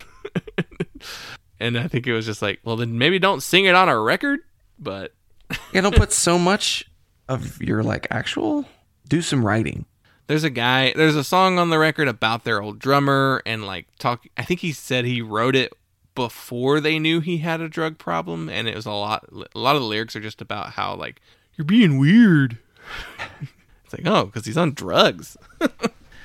[1.59, 3.97] And i think it was just like well then maybe don't sing it on a
[3.97, 4.41] record
[4.77, 5.13] but
[5.73, 6.85] Yeah, don't put so much
[7.27, 8.65] of your like actual.
[9.07, 9.85] Do some writing.
[10.27, 13.85] there's a guy there's a song on the record about their old drummer and like
[13.99, 15.73] talk i think he said he wrote it
[16.15, 19.75] before they knew he had a drug problem and it was a lot a lot
[19.75, 21.21] of the lyrics are just about how like
[21.55, 22.57] you're being weird
[23.85, 25.37] It's like, oh, because he's on drugs.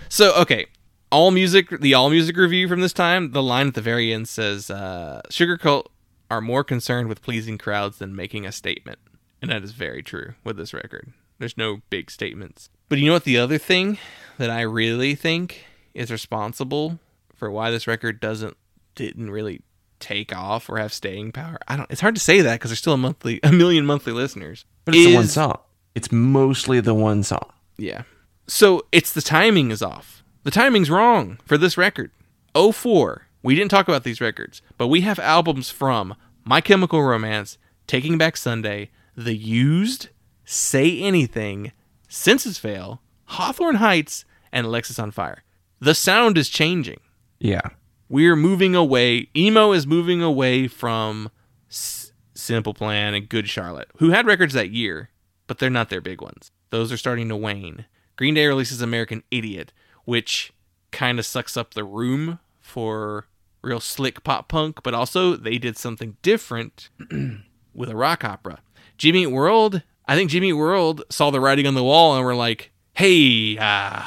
[0.08, 0.66] so, okay.
[1.12, 5.20] AllMusic, the AllMusic review from this time, the line at the very end says, uh,
[5.30, 5.86] Sugarcult
[6.30, 8.98] are more concerned with pleasing crowds than making a statement.
[9.40, 11.12] And that is very true with this record.
[11.38, 12.70] There's no big statements.
[12.88, 13.24] But you know what?
[13.24, 13.98] The other thing
[14.38, 15.64] that I really think
[15.94, 16.98] is responsible
[17.34, 18.56] for why this record doesn't
[18.94, 19.62] didn't really
[20.00, 21.58] take off or have staying power.
[21.68, 21.90] I don't.
[21.90, 24.64] It's hard to say that because there's still a monthly, a million monthly listeners.
[24.84, 25.58] But it's the one song.
[25.94, 27.52] It's mostly the one song.
[27.76, 28.02] Yeah.
[28.46, 30.24] So it's the timing is off.
[30.42, 32.10] The timing's wrong for this record.
[32.54, 33.26] 04.
[33.42, 38.18] We didn't talk about these records, but we have albums from My Chemical Romance, Taking
[38.18, 40.10] Back Sunday, The Used,
[40.44, 41.72] Say Anything,
[42.08, 45.38] Senses Fail, Hawthorne Heights, and Alexisonfire.
[45.80, 47.00] The sound is changing.
[47.40, 47.70] Yeah.
[48.08, 49.28] We're moving away.
[49.36, 51.30] Emo is moving away from
[51.68, 55.10] S- Simple Plan and Good Charlotte, who had records that year,
[55.48, 56.52] but they're not their big ones.
[56.70, 57.86] Those are starting to wane.
[58.14, 59.72] Green Day releases American Idiot,
[60.04, 60.52] which
[60.92, 63.26] kind of sucks up the room for
[63.62, 66.88] real slick pop punk, but also they did something different
[67.74, 68.60] with a rock opera.
[68.98, 72.24] Jimmy Eat World, I think Jimmy Eat World saw the writing on the wall and
[72.24, 74.02] were like, "Hey, uh,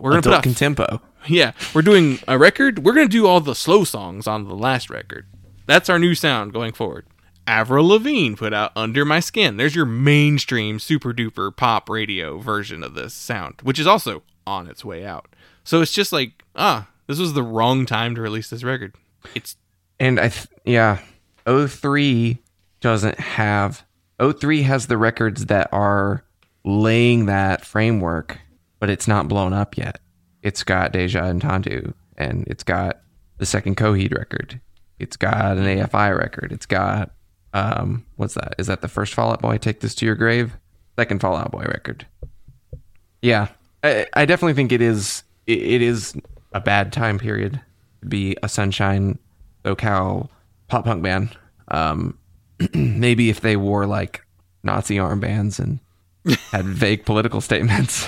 [0.00, 1.00] we're gonna put Adult out contempo.
[1.28, 2.84] yeah, we're doing a record.
[2.84, 5.26] We're going to do all the slow songs on the last record.
[5.66, 7.06] That's our new sound going forward.
[7.48, 9.56] Avril Lavigne put out Under My Skin.
[9.56, 14.68] There's your mainstream super duper pop radio version of this sound, which is also on
[14.68, 15.26] its way out.
[15.64, 18.94] So it's just like, ah, this was the wrong time to release this record.
[19.34, 19.56] It's
[19.98, 21.00] And I, th- yeah,
[21.46, 22.38] 03
[22.80, 23.84] doesn't have,
[24.20, 26.24] 03 has the records that are
[26.64, 28.38] laying that framework,
[28.80, 30.00] but it's not blown up yet.
[30.42, 33.00] It's got Deja Entendu, and it's got
[33.38, 34.60] the second Coheed record.
[34.98, 36.52] It's got an AFI record.
[36.52, 37.10] It's got,
[37.52, 38.54] um, what's that?
[38.58, 40.56] Is that the first Fall Out Boy, Take This to Your Grave?
[40.98, 42.06] Second Fall Out Boy record.
[43.20, 43.48] Yeah,
[43.82, 46.14] I, I definitely think it is, it, it is
[46.52, 47.60] a bad time period
[48.00, 49.18] to be a Sunshine
[49.64, 50.28] SoCal
[50.68, 51.36] pop punk band.
[51.68, 52.16] Um,
[52.74, 54.24] maybe if they wore like
[54.62, 55.80] Nazi armbands and
[56.50, 58.06] had vague political statements,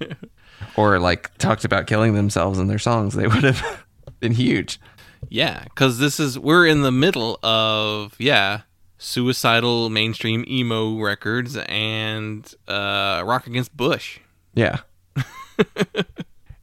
[0.76, 3.84] or like talked about killing themselves in their songs, they would have
[4.20, 4.80] been huge.
[5.28, 8.62] yeah, because this is we're in the middle of yeah
[8.98, 14.20] suicidal mainstream emo records and uh, Rock Against Bush.
[14.54, 14.80] Yeah,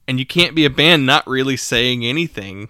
[0.07, 2.70] and you can't be a band not really saying anything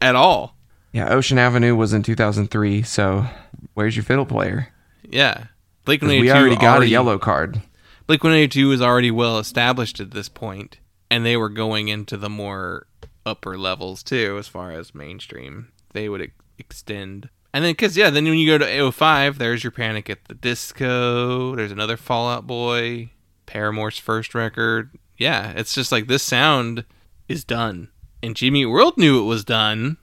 [0.00, 0.56] at all.
[0.92, 1.12] Yeah.
[1.12, 3.26] Ocean Avenue was in 2003, so
[3.74, 4.72] where's your fiddle player?
[5.02, 5.46] Yeah,
[5.84, 7.62] Blake One Eighty We Two already got a Yellowcard.
[8.06, 10.78] Blake One Eighty Two is already well established at this point,
[11.10, 12.86] and they were going into the more
[13.26, 15.72] upper levels too, as far as mainstream.
[15.92, 19.64] They would ex- extend, and then because yeah, then when you go to 05, there's
[19.64, 21.56] your Panic at the Disco.
[21.56, 23.10] There's another Fall Out Boy,
[23.46, 24.90] Paramore's first record.
[25.18, 26.84] Yeah, it's just like this sound
[27.28, 27.88] is done,
[28.22, 29.96] and Jimmy World knew it was done.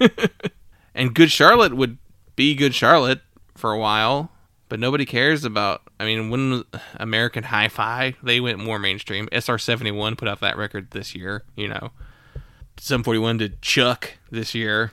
[0.94, 1.98] and Good Charlotte would
[2.34, 3.20] be Good Charlotte
[3.54, 4.30] for a while,
[4.68, 5.82] but nobody cares about.
[5.98, 6.64] I mean, when
[6.96, 9.28] American Hi-Fi they went more mainstream.
[9.28, 11.44] SR71 put out that record this year.
[11.56, 11.90] You know,
[12.76, 14.92] 741 did Chuck this year.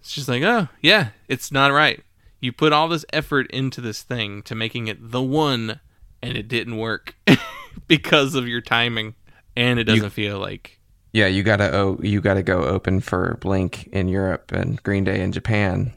[0.00, 2.02] It's just like, oh yeah, it's not right.
[2.40, 5.80] You put all this effort into this thing to making it the one,
[6.20, 7.14] and it didn't work
[7.86, 9.14] because of your timing,
[9.56, 10.80] and it doesn't feel like
[11.12, 15.20] Yeah, you gotta oh, you gotta go open for Blink in Europe and Green Day
[15.20, 15.92] in Japan.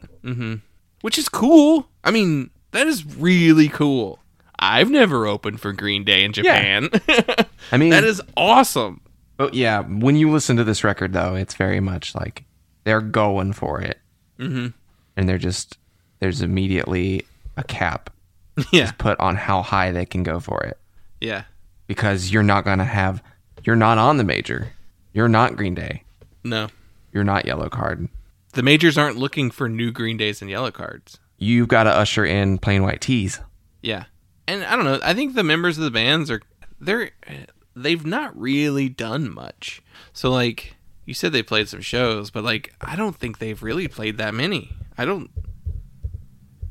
[1.00, 1.88] which is cool.
[2.04, 4.18] I mean, that is really cool.
[4.58, 6.88] I've never opened for Green Day in Japan.
[7.72, 9.00] I mean, that is awesome.
[9.38, 12.44] Oh yeah, when you listen to this record though, it's very much like
[12.84, 13.98] they're going for it,
[14.38, 14.68] mm-hmm.
[15.16, 15.78] and they're just
[16.20, 17.24] there's immediately
[17.56, 18.10] a cap
[18.72, 20.78] Yeah, put on how high they can go for it
[21.20, 21.44] yeah,
[21.86, 23.22] because you're not gonna have
[23.64, 24.72] you're not on the major,
[25.16, 26.04] you're not Green Day,
[26.44, 26.68] no.
[27.10, 28.10] you're not Yellowcard.
[28.52, 31.18] The majors aren't looking for new Green Days and Yellowcards.
[31.38, 33.40] You've got to usher in Plain White T's.
[33.82, 34.04] Yeah,
[34.46, 35.00] and I don't know.
[35.02, 36.42] I think the members of the bands are
[36.78, 37.10] they're
[37.74, 39.82] they've not really done much.
[40.12, 43.88] So like you said, they played some shows, but like I don't think they've really
[43.88, 44.76] played that many.
[44.98, 45.30] I don't.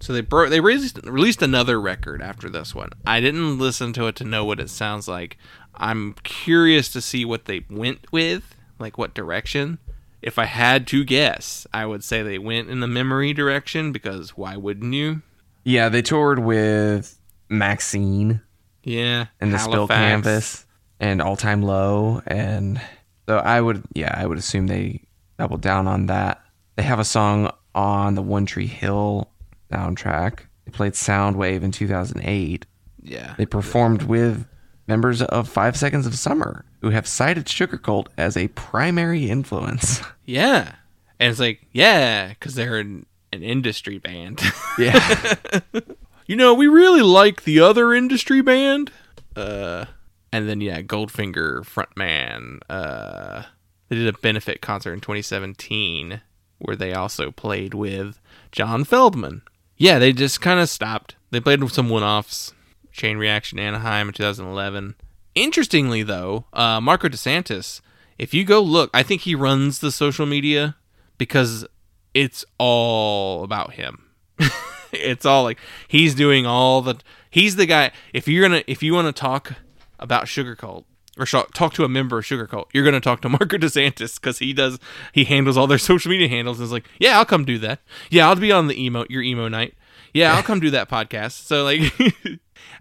[0.02, 2.90] So they bro- they released released another record after this one.
[3.08, 5.38] I didn't listen to it to know what it sounds like.
[5.78, 9.80] I'm curious to see what they went with, like what direction.
[10.22, 14.32] If I had to guess, I would say they went in the memory direction because
[14.32, 15.22] why wouldn't you?
[15.64, 17.20] Yeah, they toured with
[17.50, 18.42] Maxeen
[18.84, 20.66] Yeah, and the Spill Canvas
[21.00, 22.82] and All Time Low, and
[23.28, 25.02] so I would, yeah, I would assume they
[25.38, 26.42] doubled down on that.
[26.76, 29.30] They have a song on the One Tree Hill
[29.72, 30.40] soundtrack.
[30.66, 32.66] They played Soundwave in 2008.
[33.04, 34.48] Yeah, They performed with
[34.88, 40.02] members of Five Seconds of Summer who have cited Sugarcult as a primary influence.
[40.28, 40.74] Yeah.
[41.20, 44.42] And it's like, yeah, because they're an, an industry band.
[44.80, 45.36] Yeah.
[46.26, 48.92] you know, we really like the other industry band.
[49.36, 49.86] Uh,
[50.34, 52.60] and then yeah, Goldfinger frontman.
[52.68, 53.44] Uh,
[53.88, 56.22] they did a benefit concert in 2017
[56.58, 58.20] where they also played with
[58.52, 59.42] John Feldmann.
[59.78, 61.16] Yeah, they just kind of stopped.
[61.30, 62.55] They played with some one-offs.
[62.96, 64.96] Chain Reaction Anaheim in 2011.
[65.36, 67.82] Interestingly, though, uh, Marco DeSantis,
[68.18, 70.78] if you go look, I think he runs the social media
[71.18, 71.68] because
[72.14, 74.12] it's all about him.
[74.94, 76.96] it's all like he's doing all the.
[77.30, 77.92] He's the guy.
[78.14, 79.56] If you're gonna, if you want to talk
[80.00, 80.86] about Sugarcult
[81.18, 84.54] or talk to a member of Sugarcult, you're gonna talk to Marco DeSantis because he
[84.54, 84.80] does.
[85.12, 86.60] He handles all their social media handles.
[86.60, 87.82] And is like, yeah, I'll come do that.
[88.10, 89.74] Yeah, I'll be on the emo your emo night.
[90.14, 91.46] Yeah, I'll come do that podcast.
[91.46, 91.92] So like,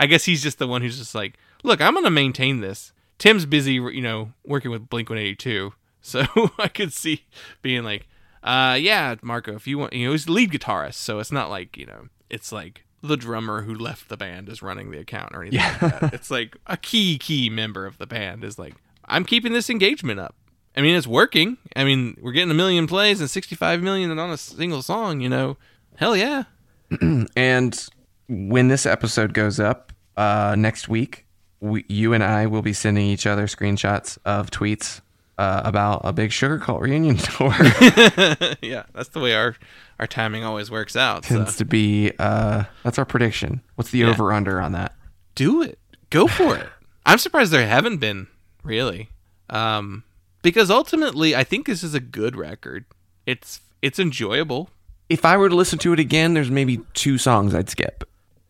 [0.00, 2.92] I guess he's just the one who's just like, look, I'm gonna maintain this.
[3.18, 6.24] Tim's busy, you know, working with Blink 182, so
[6.58, 7.24] I could see
[7.62, 8.06] being like,
[8.42, 11.48] uh, yeah, Marco, if you want, you know, he's the lead guitarist, so it's not
[11.50, 15.34] like you know, it's like the drummer who left the band is running the account
[15.34, 15.78] or anything Yeah.
[15.80, 16.14] like that.
[16.14, 18.74] It's like a key key member of the band is like,
[19.04, 20.34] I'm keeping this engagement up.
[20.76, 21.58] I mean, it's working.
[21.76, 25.20] I mean, we're getting a million plays and 65 million on a single song.
[25.20, 25.56] You know,
[25.96, 26.44] hell yeah.
[27.36, 27.88] And
[28.28, 31.26] when this episode goes up uh, next week,
[31.60, 35.00] we, you and I will be sending each other screenshots of tweets
[35.38, 37.52] uh, about a big Sugarcult reunion tour.
[38.62, 39.56] yeah, that's the way our
[39.98, 41.24] our timing always works out.
[41.24, 41.36] So.
[41.36, 43.60] Tends to be uh, that's our prediction.
[43.76, 44.10] What's the Yeah.
[44.10, 44.94] over under on that?
[45.34, 45.78] do it.
[46.10, 46.66] Go for it.
[47.06, 48.28] I'm surprised there haven't been
[48.62, 49.08] really,
[49.50, 50.04] um,
[50.42, 52.84] because ultimately I think this is a good record.
[53.26, 54.70] It's it's enjoyable.
[55.08, 58.04] If I were to listen to it again, there's maybe two songs I'd skip.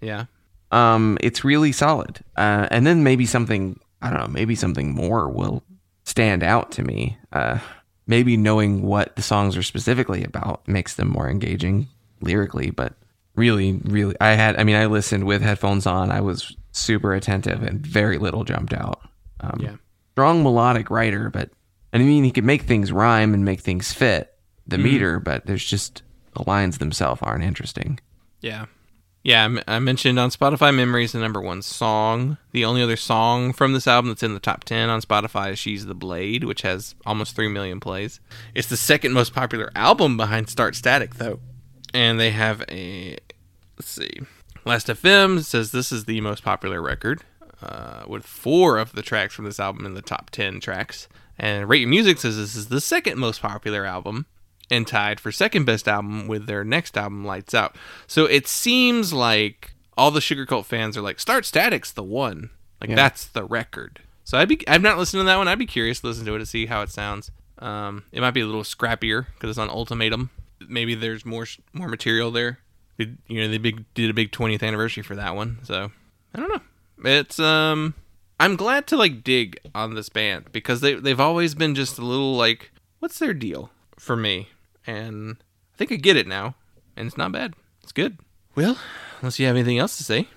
[0.05, 0.25] Yeah,
[0.71, 5.29] Um, it's really solid, uh, and then maybe something I don't know, maybe something more
[5.31, 5.63] will
[6.05, 7.17] stand out to me.
[7.33, 7.59] Uh,
[8.07, 11.89] maybe knowing what the songs are specifically about makes them more engaging
[12.21, 12.93] lyrically, but
[13.35, 16.11] really, really, I had, I mean, I listened with headphones on.
[16.11, 19.01] I was super attentive, and very little jumped out.
[19.41, 19.77] Um, Yeah.
[20.13, 21.51] strong melodic writer, but
[21.95, 24.35] I mean, he could make things rhyme and make things fit
[24.67, 24.85] the Mm-hmm.
[24.85, 26.03] meter, but there's just
[26.37, 28.01] the lines themselves aren't interesting.
[28.41, 28.67] yeah,
[29.25, 29.57] yeah.
[29.67, 32.37] I mentioned on Spotify, "Memories" the number one song.
[32.53, 35.59] The only other song from this album that's in the top ten on Spotify is
[35.59, 38.21] "She's the Blade," which has almost three million plays.
[38.55, 41.41] It's the second most popular album behind "Start Static," though,
[41.93, 43.17] and they have a
[43.77, 44.21] let's see.
[44.65, 47.23] Last FM says this is the most popular record,
[47.63, 51.09] uh, with four of the tracks from this album in the top 10 tracks.
[51.39, 54.27] And Rate Your Music says this is the second most popular album
[54.71, 57.77] and tied for second best album with their next album, Lights Out.
[58.07, 62.51] So it seems like all the Sugarcult fans are like, Start Static's the one.
[62.81, 62.97] Like, Yeah.
[62.97, 64.01] that's the record.
[64.25, 65.49] So I'd be, I've not listened to that one.
[65.49, 67.31] I'd be curious to listen to it to see how it sounds.
[67.59, 70.31] Um, it might be a little scrappier because it's on Ultimatum.
[70.67, 72.59] Maybe there's more more material there.
[72.97, 75.59] They, you know, they big did a big 20th anniversary for that one.
[75.63, 75.91] So
[76.35, 77.11] I don't know.
[77.11, 77.95] It's um,
[78.41, 82.05] I'm glad to like dig on this band because they they've always been just a
[82.05, 84.49] little like, what's their deal for me?
[84.87, 85.37] And
[85.75, 86.55] I think I get it now,
[86.97, 87.55] and it's not bad.
[87.83, 88.19] It's good.
[88.55, 88.79] Well,
[89.21, 90.29] unless you have anything else to say.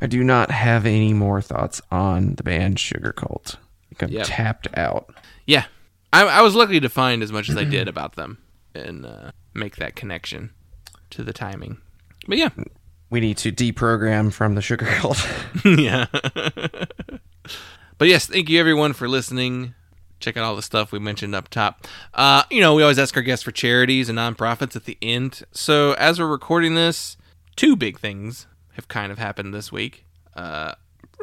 [0.00, 3.54] I do not have any more thoughts on the band Sugarcult.
[3.56, 4.26] I think I'm Yep.
[4.28, 5.14] tapped out.
[5.46, 5.64] Yeah,
[6.12, 8.38] I, I was lucky to find as much as I did about them
[8.74, 10.50] and uh, make that connection
[11.10, 11.78] to the timing.
[12.26, 12.50] But yeah,
[13.10, 15.26] We need to deprogram from the Sugar Cult.
[15.64, 16.06] yeah.
[17.98, 19.74] but yes, thank you everyone for listening.
[20.24, 21.86] Check out all the stuff we mentioned up top.
[22.14, 25.42] Uh, you know, we always ask our guests for charities and nonprofits at the end.
[25.52, 27.18] So as we're recording this,
[27.56, 30.06] two big things have kind of happened this week.
[30.34, 30.76] Uh,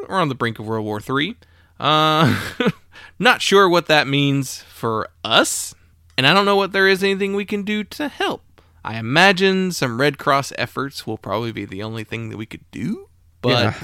[0.08, 1.36] we're on the brink of World War III.
[1.80, 2.40] Uh,
[3.18, 5.74] not sure what that means for us,
[6.16, 8.44] and I don't know what there is anything we can do to help.
[8.84, 12.64] I imagine some Red Cross efforts will probably be the only thing that we could
[12.70, 13.08] do,
[13.40, 13.74] but Yeah.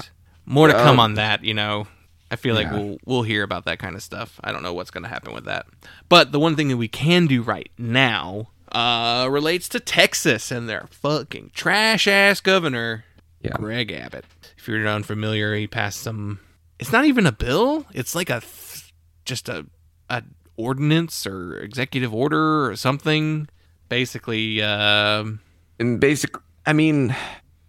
[0.45, 1.43] more to come Uh, on that.
[1.43, 1.87] You know,
[2.31, 2.77] I feel like yeah.
[2.77, 4.39] we'll we'll hear about that kind of stuff.
[4.43, 5.65] I don't know what's going to happen with that,
[6.09, 10.69] but the one thing that we can do right now uh, relates to Texas and
[10.69, 13.03] their fucking trash ass governor,
[13.41, 13.53] Yeah.
[13.53, 14.25] Greg Abbott.
[14.57, 16.39] If you're unfamiliar, he passed some.
[16.79, 17.85] It's not even a bill.
[17.93, 18.93] It's like a th-
[19.25, 19.65] just a
[20.09, 20.23] a
[20.57, 23.47] ordinance or executive order or something.
[23.87, 25.39] Basically, um,
[25.79, 27.15] and basic, I mean,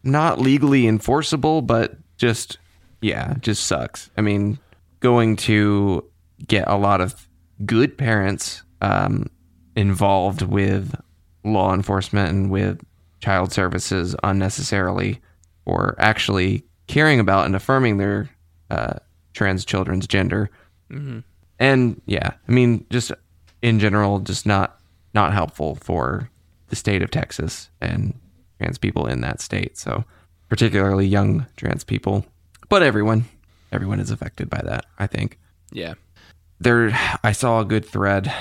[0.02, 2.58] not legally enforceable, but just,
[3.00, 4.10] yeah, just sucks.
[4.16, 4.58] I mean,
[5.00, 6.04] going to
[6.46, 7.28] get a lot of
[7.64, 9.28] good parents um,
[9.76, 10.94] involved with
[11.44, 12.80] law enforcement and with
[13.20, 15.20] child services unnecessarily,
[15.64, 18.30] or actually caring about and affirming their
[18.70, 18.94] uh,
[19.34, 20.50] trans children's gender.
[21.58, 23.12] And yeah, I mean, just
[23.62, 24.80] in general, just not
[25.14, 26.30] not helpful for
[26.68, 28.18] the state of Texas and
[28.58, 29.76] trans people in that state.
[29.76, 30.04] So
[30.48, 32.24] particularly young trans people,
[32.70, 33.26] but everyone,
[33.70, 34.86] everyone is affected by that.
[34.98, 35.38] I think
[35.72, 35.94] Yeah.
[36.58, 36.90] there
[37.22, 38.32] I saw a good thread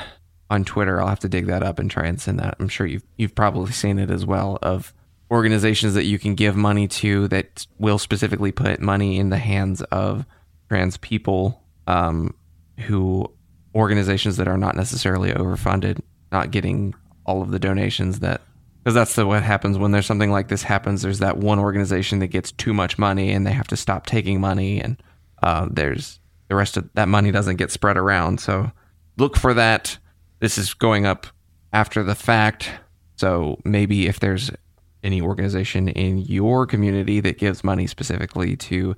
[0.49, 1.01] on Twitter.
[1.01, 2.55] I'll have to dig that up and try and send that.
[2.59, 4.93] I'm sure you've you've probably seen it as well of
[5.31, 9.81] organizations that you can give money to that will specifically put money in the hands
[9.83, 10.25] of
[10.69, 12.33] trans people um,
[12.79, 13.29] who
[13.75, 15.99] organizations that are not necessarily overfunded,
[16.31, 18.41] not getting all of the donations that
[18.89, 21.03] because that's the what happens when there's something like this happens.
[21.03, 24.41] There's that one organization that gets too much money and they have to stop taking
[24.41, 24.97] money, and
[25.43, 28.39] uh, there's the rest of that money doesn't get spread around.
[28.39, 28.71] So
[29.15, 29.99] look for that.
[30.39, 31.27] This is going up
[31.71, 32.71] after the fact.
[33.15, 34.49] So maybe if there's
[35.03, 38.95] any organization in your community that gives money specifically to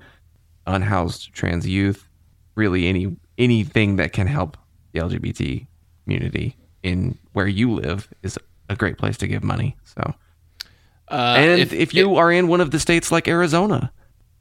[0.66, 2.08] unhoused trans youth,
[2.54, 4.56] really any anything that can help
[4.92, 5.66] the LGBT
[6.04, 8.38] community in where you live is
[8.72, 9.76] a great place to give money.
[9.84, 10.14] So
[11.08, 13.92] Uh, and if, you are in one of the states like Arizona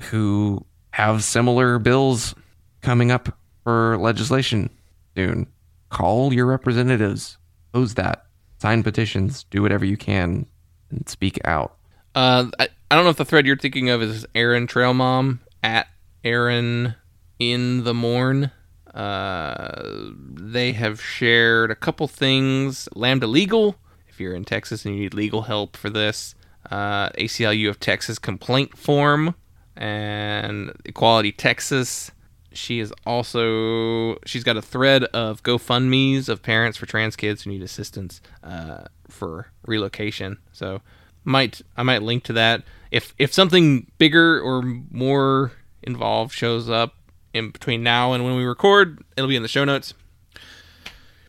[0.03, 2.33] who have similar bills
[2.81, 4.69] coming up for legislation
[5.15, 5.47] soon,
[5.89, 7.37] call your representatives,
[7.69, 8.25] oppose that,
[8.59, 10.45] sign petitions, do whatever you can,
[10.89, 11.77] and speak out.
[12.15, 15.41] Uh, I, I don't know if the thread you're thinking of is Aaron Trail Mom
[15.63, 15.87] at
[16.23, 16.95] Erin
[17.39, 18.51] in the Morn.
[18.93, 22.89] Uh, they have shared a couple things.
[22.93, 23.77] Lambda Legal,
[24.11, 26.35] if you're in Texas and you need legal help for this.
[26.69, 29.35] Uh, ACLU of Texas complaint form
[29.75, 32.11] and Equality Texas.
[32.53, 37.51] She is also she's got a thread of GoFundmes of parents for trans kids who
[37.51, 40.37] need assistance uh, for relocation.
[40.51, 40.81] So
[41.23, 46.95] might I might link to that if if something bigger or more involved shows up
[47.33, 49.93] in between now and when we record, it'll be in the show notes.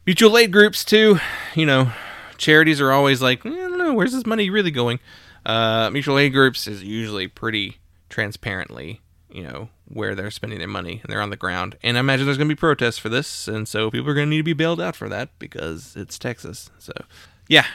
[0.05, 1.21] Mutual aid groups too,
[1.55, 1.93] you know,
[2.39, 5.01] charities are always like, "Eh, I don't know, where's this money really going?
[5.45, 7.79] Uh, mutual aid groups is usually pretty
[8.09, 11.77] transparently, you know, where they're spending their money and they're on the ground.
[11.83, 14.27] And I imagine there's going to be protests for this, and so people are going
[14.27, 16.71] to need to be bailed out for that because it's Texas.
[16.79, 16.93] So,
[17.49, 17.67] yeah,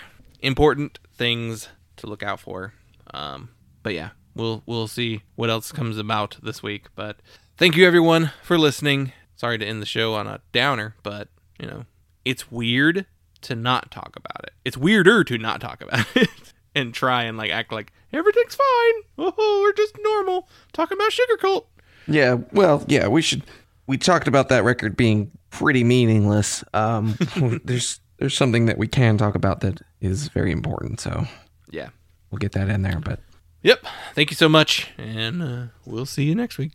[0.42, 2.74] important things to look out for.
[3.14, 3.50] Um,
[3.84, 6.88] but yeah, we'll we'll see what else comes about this week.
[6.96, 7.18] But
[7.58, 9.12] thank you everyone for listening.
[9.36, 11.30] Sorry to end the show on a downer, but
[11.60, 11.86] you know,
[12.26, 13.06] it's weird
[13.48, 14.54] to not talk about it.
[14.64, 16.30] It's weirder to not talk about it
[16.76, 18.94] and try and like act like everything's fine.
[19.18, 21.66] Oh, we're just normal talking about Sugarcult.
[22.08, 23.44] Yeah, well, yeah, we should.
[23.88, 26.64] We talked about that record being pretty meaningless.
[26.74, 27.18] Um,
[27.64, 31.26] there's there's something that we can talk about that is very important, so
[31.72, 31.90] Yeah.
[32.32, 33.00] we'll get that in there.
[33.00, 33.20] But
[33.64, 33.86] Yep.
[34.14, 36.74] Thank you so much, and uh, we'll see you next week.